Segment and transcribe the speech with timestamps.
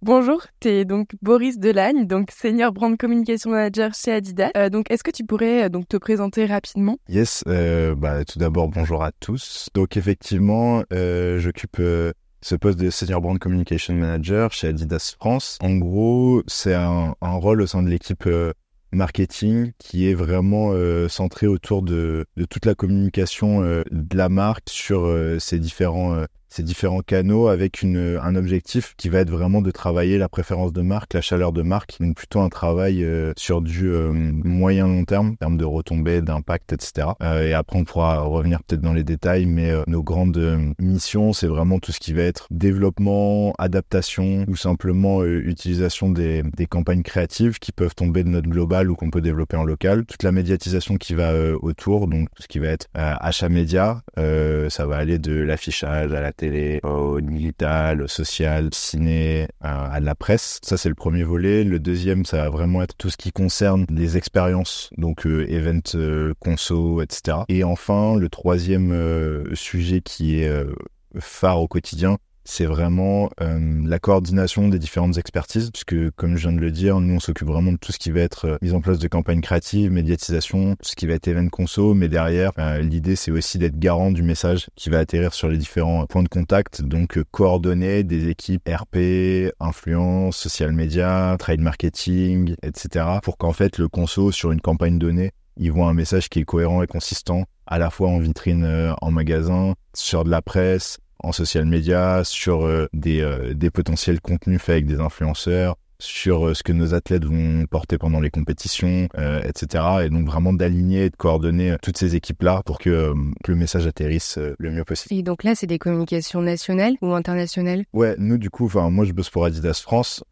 [0.00, 4.50] Bonjour, tu es donc Boris Delagne, donc Senior Brand Communication Manager chez Adidas.
[4.56, 6.98] Euh, donc, est-ce que tu pourrais euh, donc te présenter rapidement?
[7.08, 9.68] Yes, euh, bah, tout d'abord, bonjour à tous.
[9.74, 15.58] Donc, effectivement, euh, j'occupe euh, ce poste de Senior Brand Communication Manager chez Adidas France.
[15.62, 18.52] En gros, c'est un, rôle au sein de l'équipe euh,
[18.92, 20.72] marketing qui est vraiment
[21.08, 27.00] centré autour de, de, toute la communication de la marque sur ses différents ces différents
[27.00, 31.14] canaux avec une, un objectif qui va être vraiment de travailler la préférence de marque,
[31.14, 35.28] la chaleur de marque, donc plutôt un travail euh, sur du euh, moyen long terme,
[35.28, 37.08] en termes de retombées, d'impact, etc.
[37.22, 40.72] Euh, et après on pourra revenir peut-être dans les détails, mais euh, nos grandes euh,
[40.78, 46.66] missions, c'est vraiment tout ce qui va être développement, adaptation ou simplement utilisation des, des,
[46.66, 50.22] campagnes créatives qui peuvent tomber de notre global ou qu'on peut développer en local, toute
[50.22, 54.96] la médiatisation qui va autour, donc tout ce qui va être achat média, ça va
[54.96, 60.60] aller de l'affichage à la télé, au digital, au social, ciné, à, à, la presse.
[60.62, 61.64] Ça, c'est le premier volet.
[61.64, 65.80] Le deuxième, ça va vraiment être tout ce qui concerne les expériences, donc euh, event,
[65.94, 67.38] euh, conso, etc.
[67.48, 70.72] Et enfin, le troisième euh, sujet qui est euh,
[71.18, 76.56] phare au quotidien, c'est vraiment euh, la coordination des différentes expertises, puisque comme je viens
[76.56, 78.72] de le dire, nous on s'occupe vraiment de tout ce qui va être euh, mise
[78.72, 82.52] en place de campagnes créatives, médiatisation, tout ce qui va être event conso, mais derrière,
[82.58, 86.22] euh, l'idée c'est aussi d'être garant du message qui va atterrir sur les différents points
[86.22, 93.52] de contact, donc coordonner des équipes RP, influence, social media, trade marketing, etc., pour qu'en
[93.52, 96.86] fait le conso sur une campagne donnée, ils voient un message qui est cohérent et
[96.86, 102.22] consistant, à la fois en vitrine, en magasin, sur de la presse, en social media,
[102.24, 106.72] sur euh, des, euh, des potentiels contenus faits avec des influenceurs, sur euh, ce que
[106.72, 109.84] nos athlètes vont porter pendant les compétitions, euh, etc.
[110.04, 113.58] Et donc vraiment d'aligner et de coordonner toutes ces équipes-là pour que, euh, que, le
[113.58, 115.14] message atterrisse le mieux possible.
[115.14, 117.84] Et donc là, c'est des communications nationales ou internationales?
[117.92, 120.22] Ouais, nous du coup, enfin moi je bosse pour Adidas France.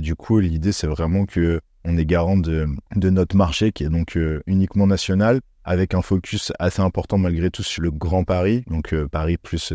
[0.00, 2.66] du coup, l'idée c'est vraiment que on est garant de,
[2.96, 7.62] de notre marché qui est donc uniquement national avec un focus assez important malgré tout
[7.62, 9.72] sur le Grand Paris, donc Paris plus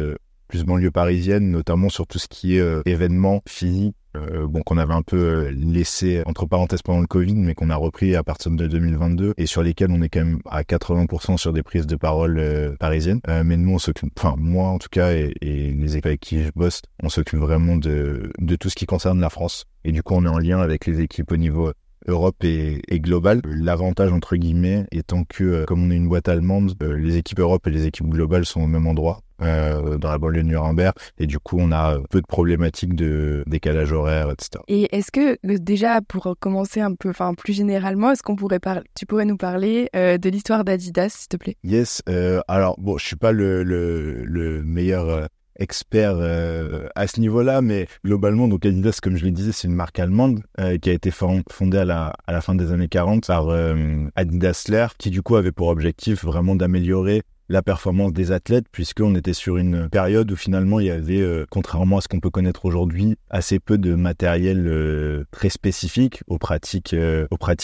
[0.51, 4.78] plus banlieue parisienne, notamment sur tout ce qui est euh, événements physiques, euh, bon qu'on
[4.78, 8.23] avait un peu euh, laissé entre parenthèses pendant le Covid, mais qu'on a repris à
[8.23, 11.88] partir de 2022 et sur lesquels on est quand même à 80% sur des prises
[11.88, 13.22] de parole parisiennes.
[13.45, 16.44] Mais nous, on s'occupe, enfin moi en tout cas et, et les équipes avec qui
[16.44, 19.66] je bosse, on s'occupe vraiment de de tout ce qui concerne la France.
[19.85, 21.72] Et du coup, on est en lien avec les équipes au niveau
[22.07, 23.41] Europe et, et global.
[23.45, 27.72] L'avantage entre guillemets étant que comme on est une boîte allemande, les équipes Europe et
[27.72, 31.39] les équipes globales sont au même endroit euh, dans la banlieue de Nuremberg et du
[31.39, 34.63] coup on a peu de problématiques de décalage horaire etc.
[34.67, 38.83] Et est-ce que déjà pour commencer un peu enfin plus généralement est-ce qu'on pourrait parler
[38.95, 41.57] tu pourrais nous parler euh, de l'histoire d'Adidas s'il te plaît?
[41.63, 45.25] Yes euh, alors bon je suis pas le, le, le meilleur euh,
[45.62, 49.76] expert euh, à ce niveau-là, mais globalement, donc Adidas, comme je le disais, c'est une
[49.76, 53.76] marque allemande euh, qui a été fondée à la, fin des années 40 par euh,
[54.16, 54.68] Adidas
[54.98, 59.58] qui du coup avait pour objectif vraiment d'améliorer la performance des athlètes puisqu'on était sur
[59.58, 63.18] une période où finalement il y avait, euh, contrairement à ce qu'on peut connaître aujourd'hui,
[63.30, 66.96] assez peu de matériel très spécifique aux pratiques,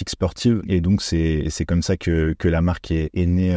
[0.10, 0.62] sportives.
[0.68, 3.56] Et donc c'est comme ça que la marque est née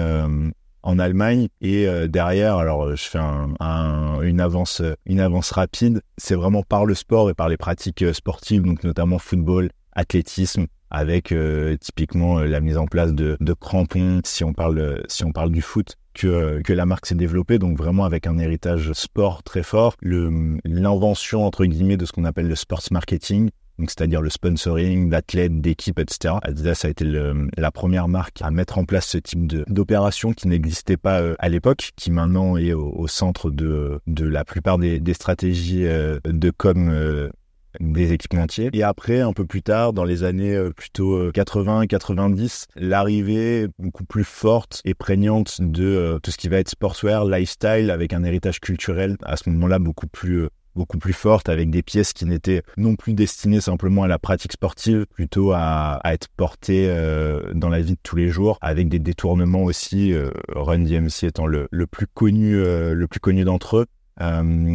[0.83, 1.49] en Allemagne.
[1.61, 6.03] Et euh, derrière alors je fais un, un, une avance une avance rapide.
[6.19, 11.31] C'est vraiment par le sport et par les pratiques sportives donc notamment football athlétisme avec
[11.31, 15.53] euh, typiquement la mise en place de, de crampons si on parle si on parle
[15.53, 19.63] du foot que, que la marque s'est développée, donc vraiment avec un héritage sport très
[19.63, 23.51] fort, l'invention entre guillemets de ce qu'on appelle le sports marketing,
[23.89, 26.35] c'est-à-dire le sponsoring d'athlètes, d'équipes, etc.
[26.43, 30.97] Adidas a été la première marque à mettre en place ce type d'opération qui n'existait
[30.97, 35.87] pas euh, à l'époque, qui maintenant est au, centre de, la plupart des, des stratégies
[35.87, 37.31] euh, de com euh,
[37.79, 38.71] des équipementiers.
[38.73, 44.25] Et après, un peu plus tard, dans les années plutôt 80-90, euh, l'arrivée beaucoup plus
[44.25, 49.17] forte et prégnante de tout ce qui va être sportswear, lifestyle, avec un héritage culturel
[49.23, 53.15] à ce moment-là beaucoup plus beaucoup plus forte avec des pièces qui n'étaient non plus
[53.15, 58.01] destinées simplement à la pratique sportive, plutôt à, être portées euh, dans la vie de
[58.03, 60.13] tous les jours, avec des détournements aussi.
[60.13, 63.87] Euh, Run DMC étant le, le plus connu, euh, le plus connu d'entre eux,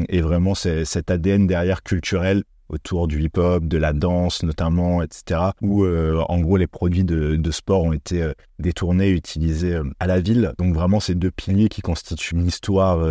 [0.09, 5.51] et vraiment cet ADN derrière culturel autour du hip-hop, de la danse notamment, etc.
[5.61, 10.07] Où euh, en gros les produits de, de sport ont été euh, détournés, utilisés à
[10.07, 10.53] la ville.
[10.57, 13.05] Donc vraiment ces deux piliers qui constituent l'histoire,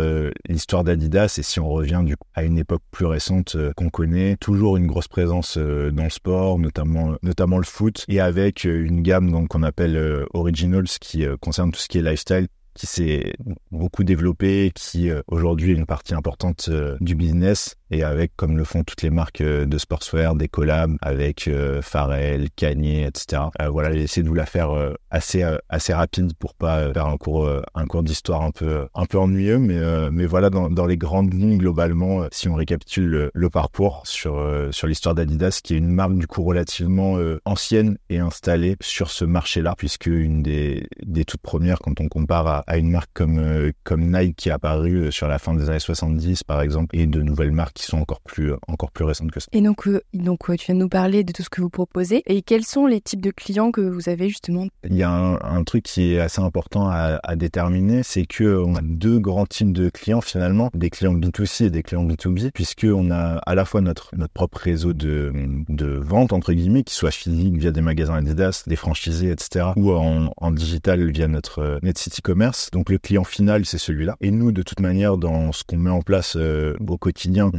[0.49, 1.35] l'histoire d'Adidas.
[1.37, 4.87] Et si on revient du coup à une époque plus récente qu'on connaît, toujours une
[4.87, 9.61] grosse présence dans le sport, notamment notamment le foot, et avec une gamme donc qu'on
[9.61, 13.33] appelle Originals qui concerne tout ce qui est lifestyle qui s'est
[13.71, 16.69] beaucoup développé, qui aujourd'hui est une partie importante
[16.99, 20.95] du business et avec, comme le font toutes les marques euh, de sportswear, des collabs
[21.01, 23.43] avec euh, Pharrell, Kanye, etc.
[23.61, 27.05] Euh, voilà, j'ai essayé de vous la faire euh, assez assez rapide pour pas faire
[27.07, 29.79] un cours un cours d'histoire un peu un peu ennuyeux, mais
[30.11, 34.43] mais voilà dans, dans les grandes lignes globalement, si on récapitule le, le parcours sur
[34.71, 39.23] sur l'histoire d'Adidas, qui est une marque du coup relativement ancienne et installée sur ce
[39.23, 43.71] marché-là, puisque une des des toutes premières quand on compare à, à une marque comme
[43.83, 47.21] comme Nike qui est apparue sur la fin des années 70 par exemple, et de
[47.21, 49.47] nouvelles marques qui sont encore plus, euh, encore plus récentes que ça.
[49.51, 52.23] Et donc, euh, donc tu viens de nous parler de tout ce que vous proposez.
[52.25, 54.67] Et quels sont les types de clients que vous avez justement?
[54.87, 58.81] Il y a un, truc qui est assez important à, à déterminer, c'est qu'on a
[58.83, 63.37] deux grands types de clients finalement, des clients B2C et des clients B2B, puisqu'on a
[63.37, 65.33] à la fois notre, notre propre réseau de,
[65.69, 69.91] de vente, entre guillemets, qui soit physique via des magasins Adidas, des franchisés, etc., ou
[69.91, 72.54] en, en digital via notre euh, NetCity Commerce.
[72.71, 74.17] Donc le client final, c'est celui-là.
[74.21, 77.51] Et nous, de toute manière, dans ce qu'on met en place au quotidien,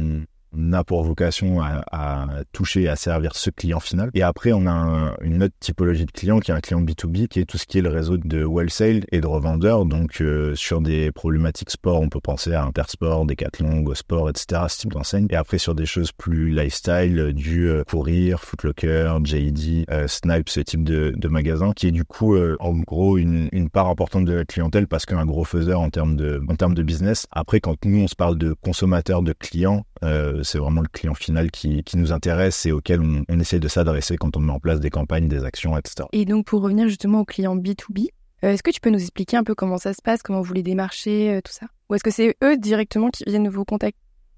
[0.73, 4.09] a pour vocation à, à, toucher et à servir ce client final.
[4.13, 7.39] Et après, on a une autre typologie de client qui est un client B2B, qui
[7.39, 9.85] est tout ce qui est le réseau de wholesale et de revendeurs.
[9.85, 14.63] Donc, euh, sur des problématiques sport, on peut penser à Intersport, Decathlon, Go Sport, etc.,
[14.67, 15.27] ce type d'enseigne.
[15.29, 20.59] Et après, sur des choses plus lifestyle, du euh, Courir, Footlocker, JD, euh, Snipe, ce
[20.59, 24.25] type de, de magasin, qui est du coup, euh, en gros, une, une, part importante
[24.25, 27.27] de la clientèle parce qu'un gros faiseur en termes de, en termes de business.
[27.31, 31.13] Après, quand nous, on se parle de consommateurs, de clients, euh, c'est vraiment le client
[31.13, 34.59] final qui, nous intéresse et auquel on, on essaie de s'adresser quand on met en
[34.59, 36.07] place des campagnes, des actions, etc.
[36.11, 38.09] Et donc pour revenir justement aux clients B2B,
[38.43, 40.53] euh, est-ce que tu peux nous expliquer un peu comment ça se passe, comment vous
[40.53, 41.65] les démarchez, euh, tout ça?
[41.89, 43.97] Ou est-ce que c'est eux directement qui viennent vous contacter?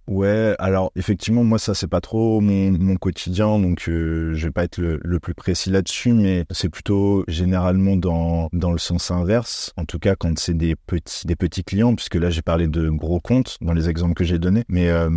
[0.09, 4.51] Ouais, alors effectivement, moi ça c'est pas trop mon, mon quotidien, donc euh, je vais
[4.51, 9.11] pas être le, le plus précis là-dessus, mais c'est plutôt généralement dans dans le sens
[9.11, 9.71] inverse.
[9.77, 12.89] En tout cas, quand c'est des petits des petits clients, puisque là j'ai parlé de
[12.89, 15.11] gros comptes dans les exemples que j'ai donnés, mais euh,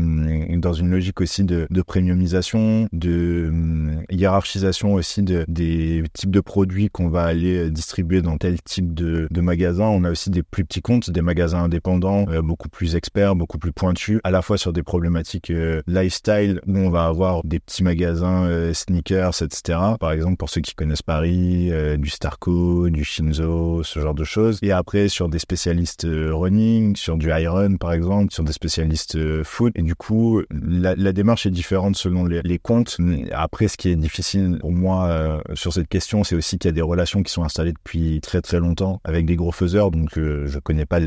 [0.59, 6.41] dans une logique aussi de, de premiumisation, de euh, hiérarchisation aussi de, des types de
[6.41, 9.87] produits qu'on va aller distribuer dans tel type de, de magasin.
[9.87, 13.57] On a aussi des plus petits comptes, des magasins indépendants, euh, beaucoup plus experts, beaucoup
[13.57, 17.61] plus pointus, à la fois sur des problématiques euh, lifestyle où on va avoir des
[17.61, 19.79] petits magasins euh, sneakers, etc.
[19.99, 24.25] Par exemple, pour ceux qui connaissent Paris, euh, du Starco, du Shinzo, ce genre de
[24.25, 24.59] choses.
[24.63, 29.73] Et après, sur des spécialistes running, sur du iron, par exemple, sur des spécialistes foot.
[29.77, 32.97] Et du coup, la, démarche est différente selon les, comptes.
[33.33, 36.75] Après, ce qui est difficile pour moi sur cette question, c'est aussi qu'il y a
[36.75, 39.91] des relations qui sont installées depuis très très longtemps avec des gros faiseurs.
[39.91, 41.01] Donc, je connais pas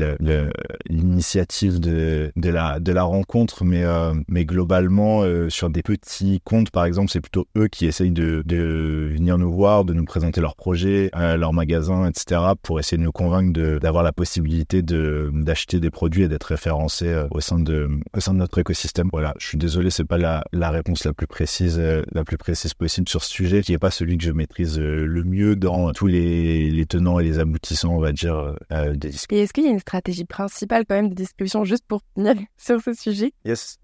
[0.88, 7.10] l'initiative de la rencontre, mais euh, mais globalement euh, sur des petits comptes par exemple
[7.10, 11.10] c'est plutôt eux qui essayent de, de venir nous voir de nous présenter leurs projets
[11.16, 15.90] euh, leurs magasins etc pour essayer de nous convaincre d'avoir la possibilité de d'acheter des
[15.90, 19.08] produits et d'être référencés euh, au sein de au sein de notre écosystème.
[19.12, 19.34] Voilà.
[19.38, 22.74] Je suis désolé c'est pas la, la réponse la plus précise euh, la plus précise
[22.74, 26.06] possible sur ce sujet qui est pas celui que je maîtrise le mieux dans tous
[26.06, 28.54] les, les tenants et les aboutissants on va dire
[28.94, 32.00] des et est-ce qu'il y a une stratégie principale quand même de distribution juste pour
[32.14, 33.32] finir sur ce sujet?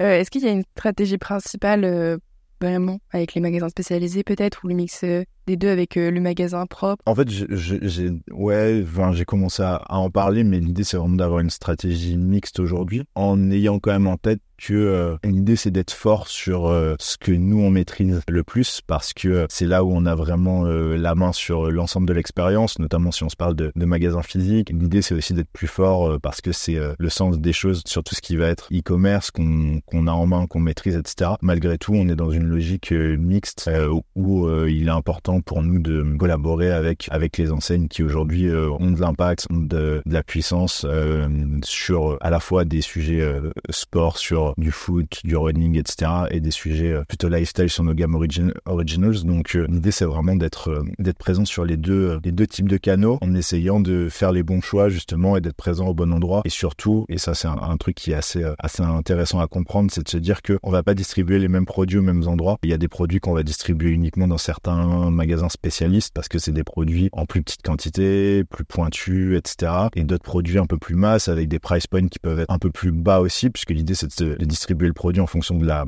[0.01, 2.19] Euh, Est-ce qu'il y a une stratégie principale euh,
[2.61, 6.21] vraiment avec les magasins spécialisés peut-être ou le mix euh, des deux avec euh, le
[6.21, 11.17] magasin propre En fait, j'ai ouais, enfin, commencé à, en parler, mais l'idée c'est vraiment
[11.17, 15.71] d'avoir une stratégie mixte aujourd'hui, en ayant quand même en tête que euh, l'idée c'est
[15.71, 19.67] d'être fort sur euh, ce que nous on maîtrise le plus, parce que euh, c'est
[19.67, 23.29] là où on a vraiment euh, la main sur l'ensemble de l'expérience, notamment si on
[23.29, 24.71] se parle de, de magasins physiques.
[24.71, 28.15] L'idée c'est aussi d'être plus fort parce que c'est le sens des choses sur tout
[28.15, 31.33] ce qui va être e-commerce qu'on a en main, qu'on maîtrise, etc.
[31.43, 33.71] Malgré tout, on est dans une logique mixte
[34.15, 38.71] où il est important pour nous de collaborer avec avec les enseignes qui aujourd'hui euh,
[38.71, 41.29] ont de l'impact, de, de, la puissance euh,
[41.65, 46.11] sur à la fois des sujets euh, sport, sur du foot, du running, etc.
[46.31, 49.25] et des sujets euh, plutôt lifestyle sur nos gammes origin originals.
[49.25, 52.77] Donc euh, l'idée c'est vraiment d'être d'être présent sur les deux les deux types de
[52.77, 56.43] canaux en essayant de faire les bons choix justement et d'être présent au bon endroit
[56.45, 59.91] et surtout et ça c'est un, un, truc qui est assez assez intéressant à comprendre,
[59.93, 62.59] c'est de se dire que on va pas distribuer les mêmes produits aux mêmes endroits.
[62.63, 66.41] Il y a des produits qu'on va distribuer uniquement dans certains magasins spécialistes parce que
[66.41, 69.73] c'est des produits en plus petite quantité, plus pointus, etc.
[69.95, 72.59] Et d'autres produits un peu plus masse avec des price points qui peuvent être un
[72.59, 75.85] peu plus bas aussi, puisque l'idée c'est de, distribuer le produit en fonction de la,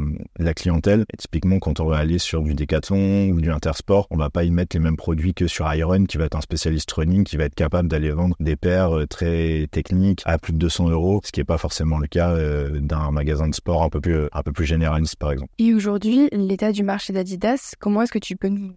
[0.55, 1.05] clientèle.
[1.19, 4.53] Typiquement, quand on va aller sur du Decathlon ou du Intersport, on va pas y
[4.53, 7.45] mettre les mêmes produits que sur Iron, qui va être un spécialiste running, qui va
[7.45, 11.33] être capable d'aller vendre des paires euh, très techniques à plus de 200 euros, ce
[11.33, 14.43] qui n'est pas forcément le cas euh, d'un magasin de sport un peu plus un
[14.43, 15.51] peu plus généraliste par exemple.
[15.59, 18.75] Et aujourd'hui, l'état du marché d'Adidas, comment est-ce que tu peux nous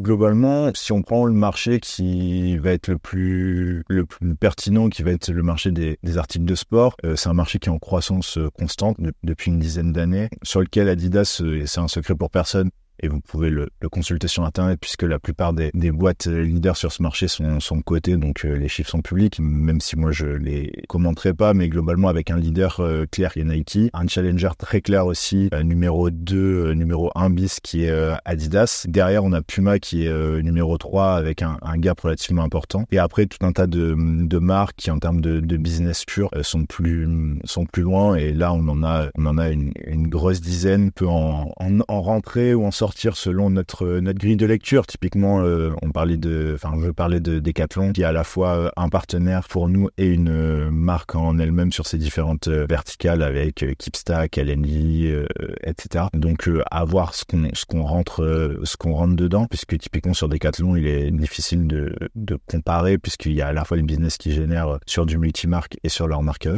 [0.00, 5.02] Globalement, si on prend le marché qui va être le plus, le plus pertinent, qui
[5.02, 7.78] va être le marché des, articles de sport, euh, c'est un marché qui est en
[7.78, 12.70] croissance constante depuis une dizaine d'années, sur lequel Adidas, et c'est un secret pour personne,
[13.00, 16.76] et vous pouvez le, le, consulter sur internet puisque la plupart des, des, boîtes leaders
[16.76, 20.12] sur ce marché sont, sont cotées donc euh, les chiffres sont publics même si moi
[20.12, 24.06] je les commenterai pas mais globalement avec un leader euh, clair qui est Nike un
[24.06, 28.86] challenger très clair aussi euh, numéro 2 numéro 1 bis qui est Adidas.
[28.88, 32.84] Derrière on a Puma qui est numéro 3 avec un, un, gap relativement important.
[32.90, 36.30] Et après tout un tas de, de marques qui en termes de, de business pur
[36.42, 37.08] sont plus
[37.44, 38.14] sont plus loin.
[38.16, 41.78] Et là on en a on en a une, une grosse dizaine peut en, en,
[41.88, 44.86] en rentrer ou en sortir selon notre notre grille de lecture.
[44.86, 48.56] Typiquement, euh, on parlait de, enfin, je parlais de Decathlon, qui est à la fois
[48.56, 53.22] euh, un partenaire pour nous et une euh, marque en elle-même sur ses différentes verticales
[53.22, 55.26] avec Keepstack, LNV,
[55.62, 56.06] etc.
[56.14, 60.76] Donc, à voir ce qu'on ce rentre ce qu'on rentre dedans, puisque typiquement sur Decathlon,
[60.76, 64.32] il est difficile de de comparer puisqu'il y a à la fois les business qui
[64.32, 66.48] génèrent sur du multimarque et sur leur marque.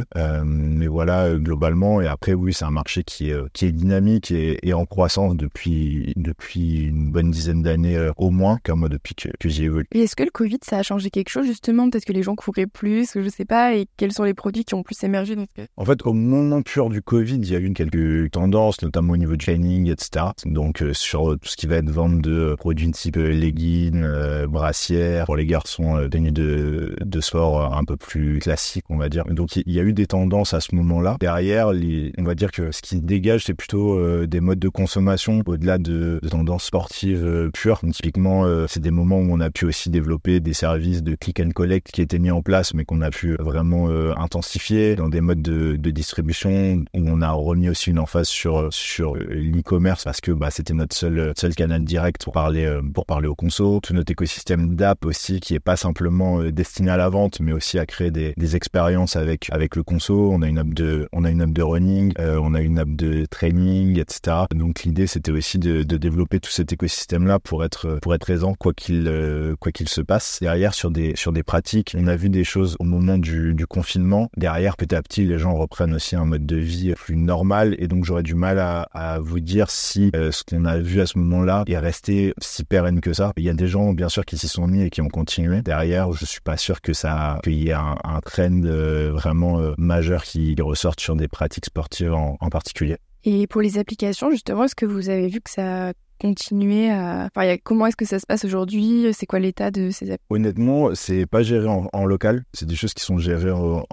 [0.45, 4.73] mais voilà, globalement, et après, oui, c'est un marché qui est qui est dynamique et
[4.73, 9.29] en croissance depuis depuis une bonne dizaine d'années euh, au moins, comme moi depuis que,
[9.39, 9.87] que j'y évolue.
[9.93, 12.35] Et est-ce que le Covid, ça a changé quelque chose justement Peut-être que les gens
[12.35, 15.45] couraient plus, je sais pas, et quels sont les produits qui ont plus émergé dans
[15.45, 15.67] ce cas?
[15.77, 19.17] En fait, au moment pur du Covid, il y a eu quelques tendances, notamment au
[19.17, 20.27] niveau du training, etc.
[20.45, 24.05] Donc euh, sur tout ce qui va être vente de produits type euh, leggings,
[24.47, 29.25] brassières, pour les garçons, tenues de, de sport un peu plus classiques, on va dire.
[29.25, 31.17] Donc il y a eu des tendances à ce moment-là.
[31.19, 35.41] Derrière, les, on va dire que ce qui dégage, c'est plutôt des modes de consommation
[35.45, 37.81] au-delà de de, tendance sportive euh, pure.
[37.91, 41.39] typiquement, euh, c'est des moments où on a pu aussi développer des services de click
[41.39, 45.09] and collect qui étaient mis en place, mais qu'on a pu vraiment euh, intensifier dans
[45.09, 50.03] des modes de, de, distribution où on a remis aussi une emphase sur sur l'e-commerce
[50.03, 53.79] parce que bah, c'était notre seul seul canal direct pour parler pour parler aux consos.
[53.81, 57.79] Tout notre écosystème d'app aussi qui est pas simplement destiné à la vente, mais aussi
[57.79, 60.31] à créer des, des expériences avec avec le conso.
[60.31, 62.95] On a une app de on a une app de running, on a une app
[62.95, 64.45] de training, etc.
[64.53, 68.53] Donc l'idée c'était aussi de, de développer tout cet écosystème-là pour être pour être présent
[68.53, 70.39] quoi qu'il euh, quoi qu'il se passe.
[70.41, 73.67] Derrière sur des sur des pratiques, on a vu des choses au moment du, du
[73.67, 74.29] confinement.
[74.37, 77.87] Derrière petit à petit, les gens reprennent aussi un mode de vie plus normal et
[77.87, 81.05] donc j'aurais du mal à, à vous dire si euh, ce qu'on a vu à
[81.05, 83.33] ce moment-là est resté si pérenne que ça.
[83.37, 85.61] Il y a des gens bien sûr qui s'y sont mis et qui ont continué.
[85.61, 89.59] Derrière, je suis pas sûr que ça qu'il y ait un, un trend euh, vraiment
[89.77, 92.97] majeur qui ressorte sur des pratiques sportives en, en particulier.
[93.23, 97.29] Et pour les applications, justement, est-ce que vous avez vu que ça continuer à...
[97.33, 99.07] Enfin, comment est-ce que ça se passe aujourd'hui?
[99.13, 102.43] C'est quoi l'état de ces apps Honnêtement, c'est pas géré en, local.
[102.53, 103.85] C'est des choses qui sont gérées en,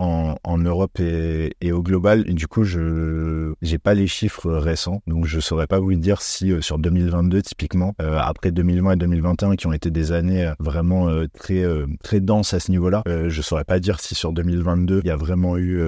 [0.42, 2.25] en Europe et, et, au global.
[2.28, 6.23] Et du coup, je j'ai pas les chiffres récents, donc je saurais pas vous dire
[6.23, 10.47] si euh, sur 2022 typiquement, euh, après 2020 et 2021 qui ont été des années
[10.47, 11.64] euh, vraiment très
[12.02, 15.16] très denses à ce niveau-là, je saurais pas dire si sur 2022 il y a
[15.16, 15.80] vraiment eu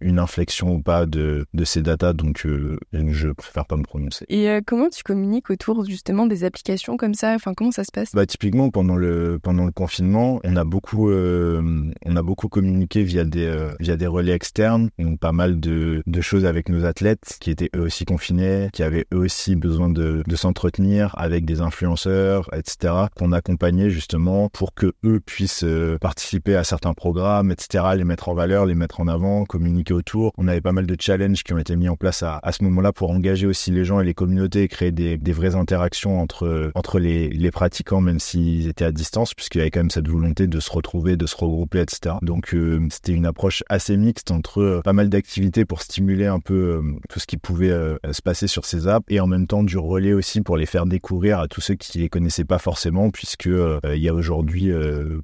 [0.00, 2.12] une inflexion ou pas de de ces datas.
[2.12, 4.24] Donc je préfère pas me prononcer.
[4.28, 8.14] Et comment tu communiques autour justement des applications comme ça Enfin, comment ça se passe?
[8.14, 13.02] Bah typiquement pendant le pendant le confinement, on a beaucoup euh, on a beaucoup communiqué
[13.02, 16.84] via des euh, via des relais externes, donc pas mal de de choses avec nos
[16.84, 21.44] athlètes qui étaient eux aussi confinés, qui avaient eux aussi besoin de de s'entretenir avec
[21.44, 22.94] des influenceurs, etc.
[23.16, 27.84] qu'on accompagnait justement pour que eux puissent euh, participer à certains programmes, etc.
[27.96, 30.32] Les mettre en valeur, les mettre en avant, communiquer autour.
[30.38, 32.64] On avait pas mal de challenges qui ont été mis en place à, à ce
[32.64, 36.70] moment-là pour engager aussi les gens et les communautés, créer des, des vraies interactions entre
[36.74, 40.46] entre les, pratiquants, même s'ils étaient à distance, puisqu'il y avait quand même cette volonté
[40.46, 42.16] de se retrouver, de se regrouper, etc.
[42.22, 46.40] Donc euh, c'était une approche assez mixte entre euh, pas mal d'activités pour stimuler un
[46.40, 47.68] peu euh, tout ce qui pouvait
[48.12, 50.86] se passer sur ces apps et en même temps du relais aussi pour les faire
[50.86, 54.72] découvrir à tous ceux qui les connaissaient pas forcément, puisque il y a aujourd'hui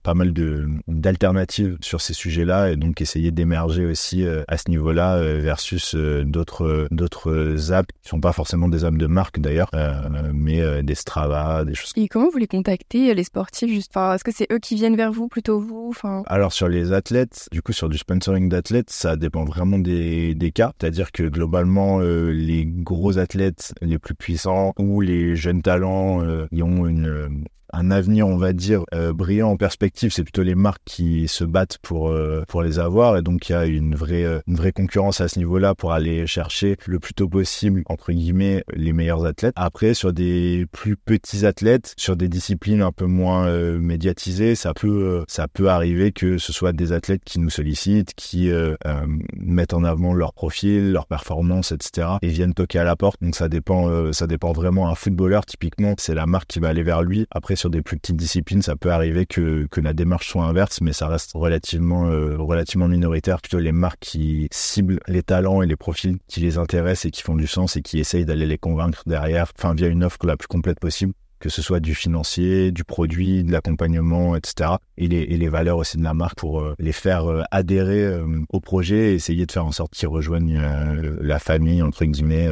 [0.03, 5.21] pas mal de d'alternatives sur ces sujets-là et donc essayer d'émerger aussi à ce niveau-là
[5.39, 9.71] versus d'autres d'autres apps qui sont pas forcément des apps de marque d'ailleurs
[10.33, 11.93] mais des Strava, des choses.
[11.97, 14.97] Et comment vous les contactez les sportifs juste enfin, Est-ce que c'est eux qui viennent
[14.97, 16.23] vers vous plutôt vous enfin...
[16.27, 20.53] Alors sur les athlètes, du coup sur du sponsoring d'athlètes, ça dépend vraiment des, des
[20.53, 20.73] cas.
[20.81, 26.87] C'est-à-dire que globalement, les gros athlètes les plus puissants ou les jeunes talents, ils ont
[26.87, 27.45] une
[27.75, 30.13] un avenir, on va dire, euh, brillant en perspective.
[30.13, 33.53] C'est plutôt les marques qui se battent pour euh, pour les avoir, et donc il
[33.53, 36.99] y a une vraie euh, une vraie concurrence à ce niveau-là pour aller chercher le
[36.99, 39.55] plus tôt possible entre guillemets les meilleurs athlètes.
[39.57, 45.25] Après, sur des plus petits athlètes, sur des disciplines un peu moins médiatisées, ça peut
[45.29, 48.51] ça peut arriver que ce soit des athlètes qui nous sollicitent, qui
[49.37, 52.09] mettent en avant leur profil, leur performance, etc.
[52.23, 53.23] et viennent toquer à la porte.
[53.23, 54.89] Donc ça dépend ça dépend vraiment.
[54.89, 57.27] Un footballeur typiquement, c'est la marque qui va aller vers lui.
[57.31, 60.93] Après sur des plus petites disciplines, ça peut arriver que, la démarche soit inverse, mais
[60.93, 63.41] ça reste relativement, euh, relativement minoritaire.
[63.41, 67.23] Plutôt les marques qui ciblent les talents et les profils qui les intéressent et qui
[67.23, 70.37] font du sens et qui essayent d'aller les convaincre derrière, enfin via une offre la
[70.37, 74.71] plus complète possible que ce soit du financier, du produit, de l'accompagnement, etc.
[74.97, 78.05] Et les, et les, valeurs aussi de la marque pour euh, les faire euh, adhérer
[78.05, 80.61] euh, au projet et essayer de faire en sorte qu'ils rejoignent
[81.21, 82.49] la famille, entre guillemets,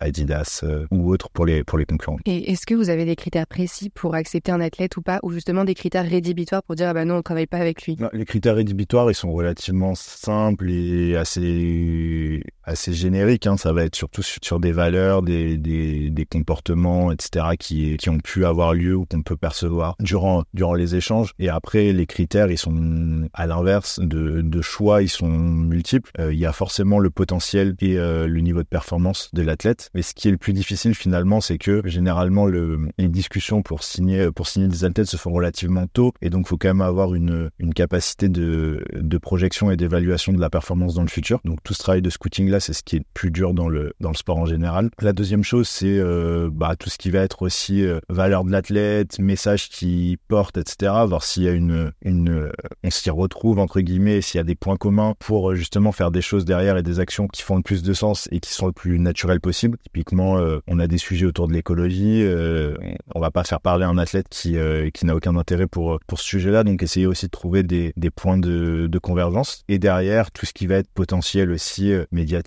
[0.00, 2.18] Adidas ou autre pour les, pour les concurrents.
[2.26, 5.32] Et est-ce que vous avez des critères précis pour accepter un athlète ou pas, ou
[5.32, 7.96] justement des critères rédhibitoires pour dire, ah ben non, on ne travaille pas avec lui?
[8.12, 13.46] Les critères rédhibitoires, ils sont relativement simples et assez, assez génériques.
[13.46, 13.56] Hein.
[13.56, 18.18] Ça va être surtout sur des valeurs, des, des, des comportements, etc., qui, qui ont
[18.18, 21.32] pu avoir lieu ou qu'on peut percevoir durant durant les échanges.
[21.38, 26.10] Et après, les critères, ils sont à l'inverse de, de choix, ils sont multiples.
[26.18, 29.90] Euh, il y a forcément le potentiel et euh, le niveau de performance de l'athlète.
[29.94, 33.82] Mais ce qui est le plus difficile finalement, c'est que généralement le, les discussions pour
[33.82, 37.14] signer pour signer des athlètes se font relativement tôt, et donc faut quand même avoir
[37.14, 41.40] une une capacité de de projection et d'évaluation de la performance dans le futur.
[41.44, 43.68] Donc tout ce travail de scouting là, c'est ce qui est le plus dur dans
[43.68, 44.90] le dans le sport en général.
[45.00, 49.18] La deuxième chose, c'est euh, bah, tout ce qui va être aussi valeur de l'athlète,
[49.18, 50.92] message qui porte, etc.
[51.06, 52.50] Voir s'il y a une, une,
[52.84, 56.10] on s'y retrouve entre guillemets, s'il y a des points communs pour euh, justement faire
[56.10, 58.66] des choses derrière et des actions qui font le plus de sens et qui sont
[58.66, 59.78] le plus naturel possible.
[59.84, 62.22] Typiquement, euh, on a des sujets autour de l'écologie.
[62.22, 62.76] Euh,
[63.14, 64.56] on va pas faire parler un athlète qui
[64.94, 66.64] qui n'a aucun intérêt pour pour ce sujet-là.
[66.64, 69.62] Donc essayer aussi de trouver des, des points de, de convergence.
[69.68, 72.40] Et derrière, tout ce qui va être potentiel aussi médiatique,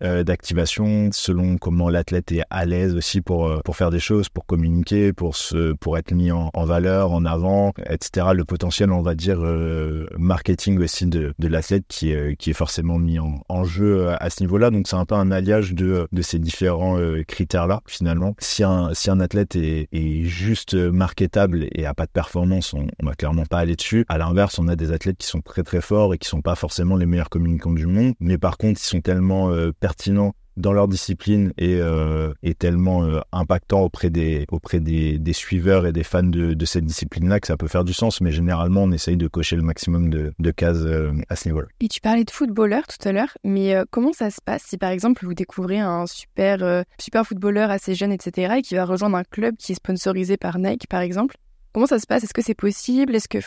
[0.00, 5.12] d'activation, selon comment l'athlète est à l'aise aussi pour pour faire des choses, pour communiquer
[5.12, 8.28] pour se, pour être mis en, valeur, en avant, etc.
[8.34, 12.98] Le potentiel, on va dire, euh, marketing aussi de, de l'athlète qui qui est forcément
[12.98, 14.70] mis en, en jeu à ce niveau-là.
[14.70, 18.34] Donc c'est un peu un alliage de, de ces différents euh, critères-là, finalement.
[18.38, 22.86] Si un, si un athlète est, est juste marketable et a pas de performance, on,
[23.02, 24.04] on va clairement pas aller dessus.
[24.08, 26.54] À l'inverse, on a des athlètes qui sont très très forts et qui sont pas
[26.54, 30.72] forcément les meilleurs communicants du monde, mais par contre, ils sont tellement euh, pertinents dans
[30.72, 35.92] leur discipline et euh, est tellement euh, impactant auprès des auprès des, des, suiveurs et
[35.92, 38.20] des fans de, cette discipline-là que ça peut faire du sens.
[38.20, 41.68] Mais généralement, on essaye de cocher le maximum de, cases euh, à ce niveau-là.
[41.80, 44.90] Et tu parlais de footballeur tout à l'heure, mais comment ça se passe si par
[44.90, 49.24] exemple vous découvrez un super super footballeur assez jeune, etc., et qui va rejoindre un
[49.24, 51.36] club qui est sponsorisé par Nike, par exemple?
[51.72, 52.24] Comment ça se passe?
[52.24, 53.14] Est-ce que c'est possible?
[53.14, 53.38] Est-ce que,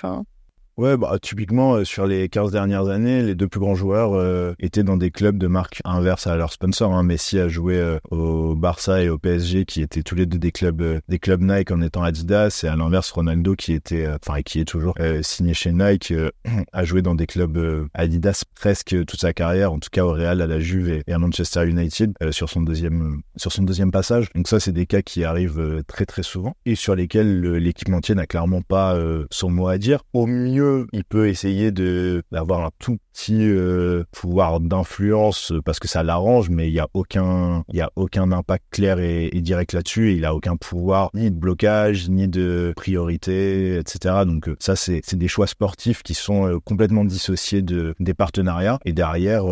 [0.77, 4.53] Ouais, bah, typiquement, euh, sur les 15 dernières années, les deux plus grands joueurs euh,
[4.59, 6.93] étaient dans des clubs de marque inverse à leur sponsor.
[6.93, 7.03] Hein.
[7.03, 10.51] Messi a joué euh, au Barça et au PSG, qui étaient tous les deux des
[10.51, 14.59] clubs des clubs Nike en étant Adidas, et à l'inverse, Ronaldo, qui était, enfin, qui
[14.59, 16.13] est toujours signé chez Nike,
[16.73, 20.41] a joué dans des clubs Adidas presque toute sa carrière, en tout cas au Real,
[20.41, 24.27] à la Juve et, à Manchester United sur son deuxième sur son deuxième passage.
[24.35, 28.25] Donc ça, c'est des cas qui arrivent très très souvent et sur lesquels l'équipementier n'a
[28.25, 28.99] clairement pas
[29.31, 30.03] son mot à dire.
[30.13, 36.03] Au mieux il peut essayer d'avoir un tout petit euh, pouvoir d'influence parce que ça
[36.03, 40.13] l'arrange, mais il y a aucun il y a aucun impact clair et, direct là-dessus.
[40.15, 44.23] il a aucun pouvoir ni de blocage ni de priorité, etc.
[44.25, 48.13] Donc euh, ça c'est c'est des choix sportifs qui sont euh, complètement dissociés de des
[48.13, 49.45] partenariats et derrière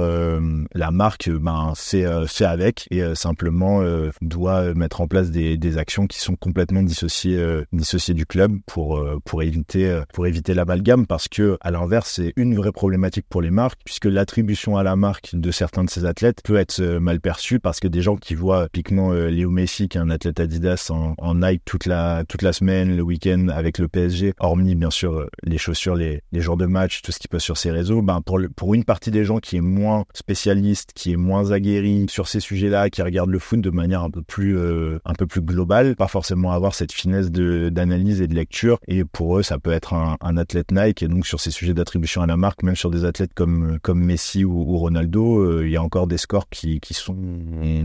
[0.73, 3.83] la marque ben c'est fait avec et simplement
[4.21, 9.01] doit mettre en place des, des actions qui sont complètement dissociées dissociées du club pour
[9.23, 13.51] pour éviter pour éviter l'amalgame parce que à l'inverse c'est une vraie problématique pour les
[13.53, 17.21] marques puisque l'attribution à la marque de certains de ces athlètes peut être euh, mal
[17.21, 20.41] perçue parce que des gens qui voient typiquement euh, Léo Messi qui est un athlète
[20.41, 24.89] Adidas en, Nike toute la toute la semaine le week-end avec le PSG hormis bien
[24.89, 27.71] sûr euh, les chaussures les, les jours de match tout ce qui passe sur ses
[27.71, 31.17] réseaux ben pour le, pour une partie des gens qui est moins spécialiste qui est
[31.17, 34.57] moins aguerri sur ces sujets-là qui regarde le foot de manière un peu plus
[35.05, 38.79] un peu plus globale pas forcément avoir cette finesse d'analyse et de lecture.
[38.87, 41.03] Et pour eux ça peut être un, un athlète Nike.
[41.03, 43.79] Et donc sur ces sujets d'attribution à la marque, même sur des athlètes comme comme
[43.81, 47.17] comme Messi ou, Ronaldo, il y a encore des scores qui qui sont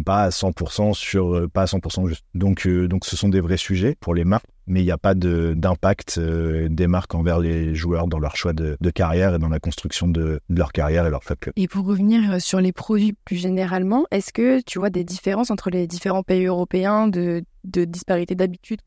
[0.05, 2.25] pas à 100% sur pas à 100% juste.
[2.35, 5.15] Donc donc ce sont des vrais sujets pour les marques mais il n'y a pas
[5.15, 9.59] d'impact euh, des marques envers les joueurs dans leur choix de, carrière et dans la
[9.59, 11.39] construction de, leur carrière et leur club.
[11.57, 15.51] Et pour revenir euh, sur les produits plus généralement, est-ce que tu vois des différences
[15.51, 18.81] entre les différents pays européens de, de disparité d'habitude?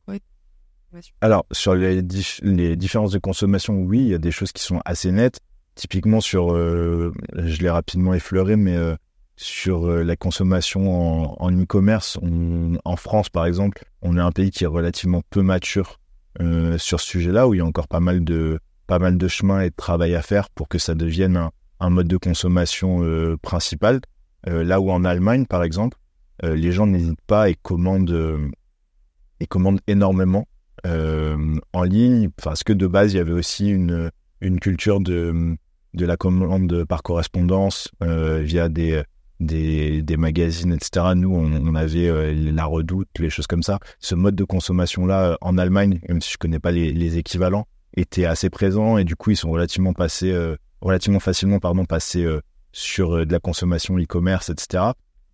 [1.21, 2.01] Alors, sur les,
[2.41, 5.39] les, différences de consommation, oui, il y a des choses qui sont assez nettes.
[5.75, 8.77] Typiquement sur, euh, je l'ai rapidement effleuré, mais
[9.41, 12.19] sur euh, la consommation en, e-commerce.
[12.85, 15.99] En France, par exemple, on est un pays qui est relativement peu mature
[16.39, 19.27] euh, sur ce sujet-là, où il y a encore pas mal de pas mal de
[19.27, 23.37] chemin et de travail à faire pour que ça devienne un, mode de consommation euh,
[23.41, 24.01] principal.
[24.45, 25.97] là où en Allemagne, par exemple,
[26.43, 28.51] les gens n'hésitent pas et commandent
[29.39, 30.45] et commandent énormément
[30.83, 35.55] en ligne, parce que de base, il y avait aussi une une culture de
[35.93, 39.03] de la commande par correspondance via des
[39.41, 41.07] des, magazines, etc.
[41.15, 43.79] Nous, on, avait euh, la redoute, les choses comme ça.
[43.99, 48.25] Ce mode de consommation-là, euh, en Allemagne, même si je connais pas les, équivalents, était
[48.25, 52.25] assez présent et du coup, ils sont relativement passés, euh, relativement facilement, pardon, passés
[52.71, 54.83] sur de la consommation e-commerce, etc.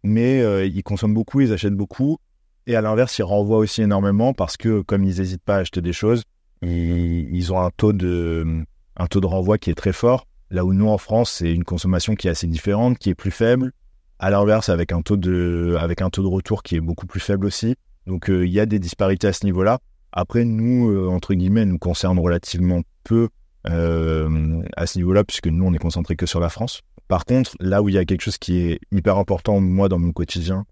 [0.03, 2.17] Mais ils consomment beaucoup, ils achètent beaucoup.
[2.65, 5.81] Et à l'inverse, ils renvoient aussi énormément parce que comme ils n'hésitent pas à acheter
[5.81, 6.23] des choses,
[6.61, 8.65] ils, ont un taux de
[8.97, 10.27] un taux de renvoi qui est très fort.
[10.49, 13.31] Là où nous en France, c'est une consommation qui est assez différente, qui est plus
[13.31, 13.71] faible,
[14.19, 17.75] à l'inverse, avec un taux de, retour qui est beaucoup plus faible aussi.
[18.05, 19.79] Donc, euh, il y a des disparités à ce niveau-là.
[20.11, 23.27] Après, nous, euh, entre guillemets, nous concerne relativement peu
[23.67, 26.81] euh, à ce niveau-là, puisque nous, on est concentré que sur la France.
[27.07, 29.99] Par contre, là où il y a quelque chose qui est hyper important, moi, dans
[29.99, 30.65] mon quotidien,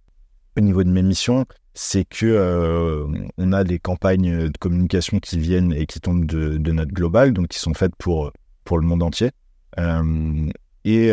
[0.58, 3.06] au niveau de mes missions, c'est que
[3.38, 7.34] on a des campagnes de communication qui viennent et qui tombent de, de notre global,
[7.34, 8.32] donc qui sont faites pour
[8.64, 9.32] pour le monde entier.
[10.86, 11.12] et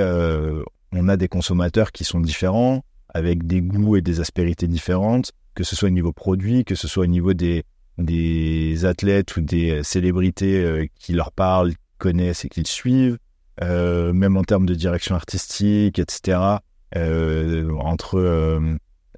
[0.92, 5.64] on a des consommateurs qui sont différents, avec des goûts et des aspérités différentes, que
[5.64, 7.64] ce soit au niveau produit, que ce soit au niveau des,
[7.98, 13.18] des athlètes ou des célébrités euh, qui leur parlent, connaissent et qu'ils suivent,
[13.62, 16.38] euh, même en termes de direction artistique, etc.
[16.96, 18.60] Euh, entre